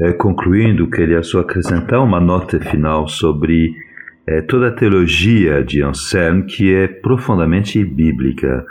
É, 0.00 0.12
concluindo, 0.12 0.90
queria 0.90 1.22
só 1.22 1.40
acrescentar 1.40 2.02
uma 2.02 2.20
nota 2.20 2.58
final 2.58 3.06
sobre 3.06 3.72
é, 4.26 4.40
toda 4.40 4.68
a 4.68 4.72
teologia 4.72 5.62
de 5.62 5.82
Anselm, 5.82 6.42
que 6.42 6.74
é 6.74 6.88
profundamente 6.88 7.84
bíblica. 7.84 8.64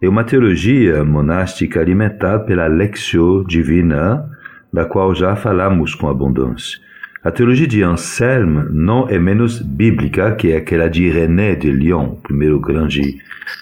É 0.00 0.08
uma 0.08 0.24
teologia 0.24 1.04
monástica 1.04 1.80
alimentada 1.80 2.44
pela 2.44 2.66
Lexio 2.66 3.44
Divina, 3.44 4.24
da 4.72 4.84
qual 4.84 5.14
já 5.14 5.34
falamos 5.34 5.94
com 5.94 6.08
abundância. 6.08 6.78
A 7.22 7.30
teologia 7.30 7.66
de 7.66 7.82
Anselm 7.82 8.70
não 8.70 9.06
é 9.06 9.18
menos 9.18 9.60
bíblica 9.60 10.34
que 10.36 10.54
aquela 10.54 10.88
de 10.88 11.06
René 11.10 11.54
de 11.54 11.70
Lyon, 11.70 12.14
primeiro 12.14 12.58
grande 12.58 13.20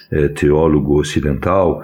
eh, 0.09 0.29
teólogo 0.29 0.97
ocidental, 0.97 1.83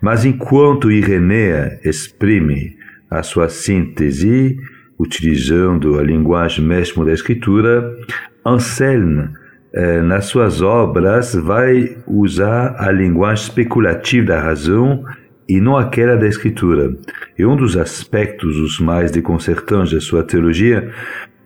mas 0.00 0.24
enquanto 0.24 0.90
Ireneu 0.90 1.78
exprime 1.84 2.76
a 3.08 3.22
sua 3.22 3.48
síntese 3.48 4.56
utilizando 4.98 5.96
a 5.96 6.02
linguagem 6.02 6.64
mesmo 6.64 7.04
da 7.04 7.12
Escritura, 7.12 7.96
Anselm, 8.44 9.28
eh, 9.72 10.02
nas 10.02 10.24
suas 10.24 10.60
obras, 10.60 11.36
vai 11.36 11.98
usar 12.04 12.74
a 12.80 12.90
linguagem 12.90 13.44
especulativa 13.44 14.26
da 14.26 14.40
razão 14.40 15.04
e 15.52 15.60
não 15.60 15.76
aquela 15.76 16.16
da 16.16 16.26
Escritura. 16.26 16.96
E 17.38 17.44
um 17.44 17.54
dos 17.54 17.76
aspectos 17.76 18.56
os 18.56 18.80
mais 18.80 19.10
desconcertantes 19.10 19.92
da 19.92 20.00
sua 20.00 20.22
teologia 20.22 20.90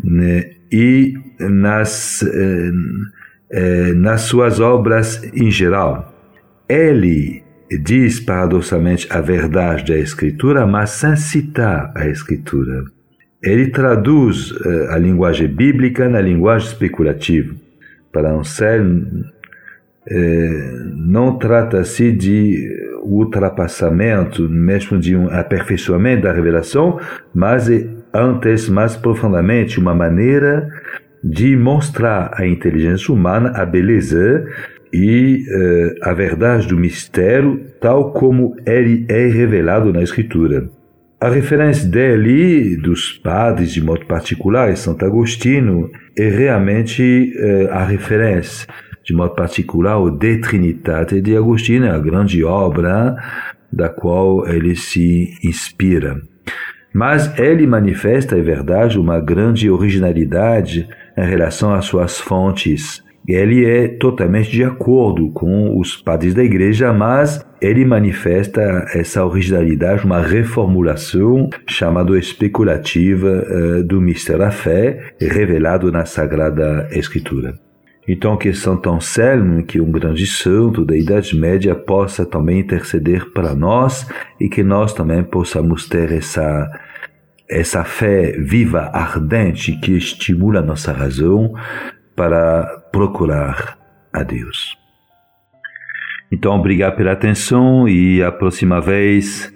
né, 0.03 0.53
e 0.71 1.15
nas, 1.41 2.23
eh, 2.23 2.71
eh, 3.51 3.93
nas 3.95 4.23
suas 4.23 4.61
obras 4.61 5.23
em 5.35 5.51
geral. 5.51 6.15
Ele 6.69 7.43
diz 7.83 8.21
paradoxalmente 8.21 9.09
a 9.11 9.21
verdade 9.21 9.93
da 9.93 9.99
Escritura, 9.99 10.65
mas 10.69 10.91
sem 10.91 11.17
citar 11.17 11.93
a 11.97 12.07
Escritura. 12.07 12.85
Ele 13.43 13.71
traduz 13.71 14.55
eh, 14.65 14.95
a 14.95 14.99
linguagem 14.99 15.49
bíblica 15.49 16.09
na 16.09 16.21
linguagem 16.21 16.69
especulativa. 16.69 17.57
Para 18.13 18.33
Anselmo, 18.33 19.25
eh, 20.09 20.85
não 20.95 21.37
trata-se 21.39 22.13
de 22.13 22.87
ultrapassamento, 23.07 24.49
mesmo 24.49 24.99
de 24.99 25.17
um 25.17 25.29
aperfeiçoamento 25.29 26.23
da 26.23 26.33
revelação, 26.33 26.99
mas 27.35 27.71
é 27.71 27.87
antes, 28.13 28.69
mais 28.69 28.97
profundamente, 28.97 29.79
uma 29.79 29.95
maneira 29.95 30.69
de 31.23 31.57
mostrar 31.57 32.31
à 32.35 32.47
inteligência 32.47 33.13
humana 33.13 33.51
a 33.55 33.65
beleza 33.65 34.47
e 34.93 35.45
uh, 35.49 36.09
a 36.09 36.13
verdade 36.13 36.69
do 36.69 36.77
mistério, 36.77 37.65
tal 37.81 38.13
como 38.13 38.57
ele 38.65 39.05
é 39.09 39.27
revelado 39.27 39.93
na 39.93 40.03
Escritura. 40.03 40.69
A 41.21 41.29
referência 41.29 41.89
dele, 41.89 42.77
dos 42.77 43.13
padres 43.13 43.73
de 43.73 43.83
modo 43.83 44.05
particular, 44.07 44.77
Santo 44.77 45.05
Agostinho, 45.05 45.91
é 46.17 46.29
realmente 46.29 47.33
uh, 47.37 47.73
a 47.73 47.85
referência 47.85 48.69
de 49.07 49.15
modo 49.15 49.35
particular, 49.37 49.99
o 49.99 50.11
De 50.11 50.39
Trinitate 50.39 51.21
de 51.21 51.37
Agostinho, 51.37 51.93
a 51.93 51.99
grande 51.99 52.43
obra 52.43 53.17
da 53.73 53.89
qual 53.89 54.47
ele 54.49 54.75
se 54.75 55.33
inspira. 55.45 56.21
Mas 56.93 57.39
ele 57.39 57.67
manifesta, 57.67 58.37
é 58.37 58.41
verdade, 58.41 58.99
uma 58.99 59.21
grande 59.21 59.71
originalidade 59.71 60.89
em 61.17 61.25
relação 61.25 61.73
às 61.73 61.85
suas 61.85 62.19
fontes. 62.19 63.05
Ele 63.29 63.65
é 63.65 63.87
totalmente 63.87 64.51
de 64.51 64.65
acordo 64.65 65.31
com 65.31 65.79
os 65.79 65.97
padres 65.97 66.35
da 66.35 66.43
igreja, 66.43 66.93
mas 66.93 67.45
ele 67.61 67.85
manifesta 67.85 68.87
essa 68.93 69.25
originalidade, 69.25 70.05
uma 70.05 70.21
reformulação 70.21 71.49
chamada 71.69 72.19
especulativa 72.19 73.45
uh, 73.47 73.85
do 73.85 74.01
mistério 74.01 74.43
da 74.43 74.51
fé, 74.51 75.15
revelado 75.21 75.93
na 75.93 76.05
Sagrada 76.07 76.89
Escritura. 76.91 77.66
Então, 78.09 78.37
que 78.37 78.53
Santo 78.53 78.89
Anselmo, 78.89 79.65
que 79.65 79.79
é 79.79 79.83
um 79.83 79.91
grande 79.91 80.27
santo 80.27 80.85
da 80.85 80.97
Idade 80.97 81.37
Média, 81.37 81.75
possa 81.75 82.25
também 82.25 82.61
interceder 82.61 83.33
para 83.33 83.55
nós 83.55 84.09
e 84.41 84.49
que 84.49 84.63
nós 84.63 84.93
também 84.93 85.25
possamos 85.25 85.89
ter 85.89 86.13
essa, 86.13 86.71
essa 87.51 87.83
fé 87.83 88.33
viva, 88.39 88.91
ardente, 88.93 89.77
que 89.81 89.93
estimula 89.97 90.63
nossa 90.63 90.93
razão 90.93 91.53
para 92.15 92.65
procurar 92.93 93.77
a 94.13 94.23
Deus. 94.23 94.77
Então, 96.31 96.55
obrigado 96.55 96.97
pela 96.97 97.13
atenção 97.13 97.89
e 97.89 98.23
a 98.23 98.31
próxima 98.31 98.81
vez 98.81 99.53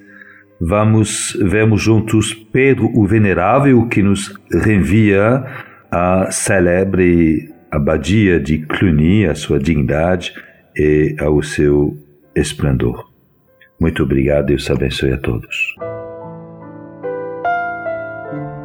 vamos 0.60 1.36
vermos 1.40 1.80
juntos 1.80 2.34
Pedro 2.34 2.90
o 2.94 3.06
Venerável, 3.06 3.86
que 3.86 4.02
nos 4.02 4.34
reenvia 4.52 5.44
a 5.90 6.30
celebre 6.30 7.49
abadia 7.70 8.40
de 8.40 8.58
Cluny, 8.58 9.26
a 9.26 9.34
sua 9.34 9.58
dignidade 9.58 10.32
e 10.76 11.16
ao 11.20 11.42
seu 11.42 11.96
esplendor. 12.34 13.10
Muito 13.80 14.02
obrigado, 14.02 14.46
Deus 14.46 14.70
abençoe 14.70 15.12
a 15.12 15.18
todos. 15.18 15.74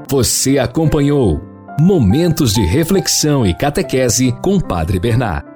Você 0.09 0.57
acompanhou 0.59 1.41
Momentos 1.79 2.53
de 2.53 2.65
Reflexão 2.65 3.45
e 3.45 3.53
Catequese 3.53 4.33
com 4.41 4.59
Padre 4.59 4.99
Bernard. 4.99 5.54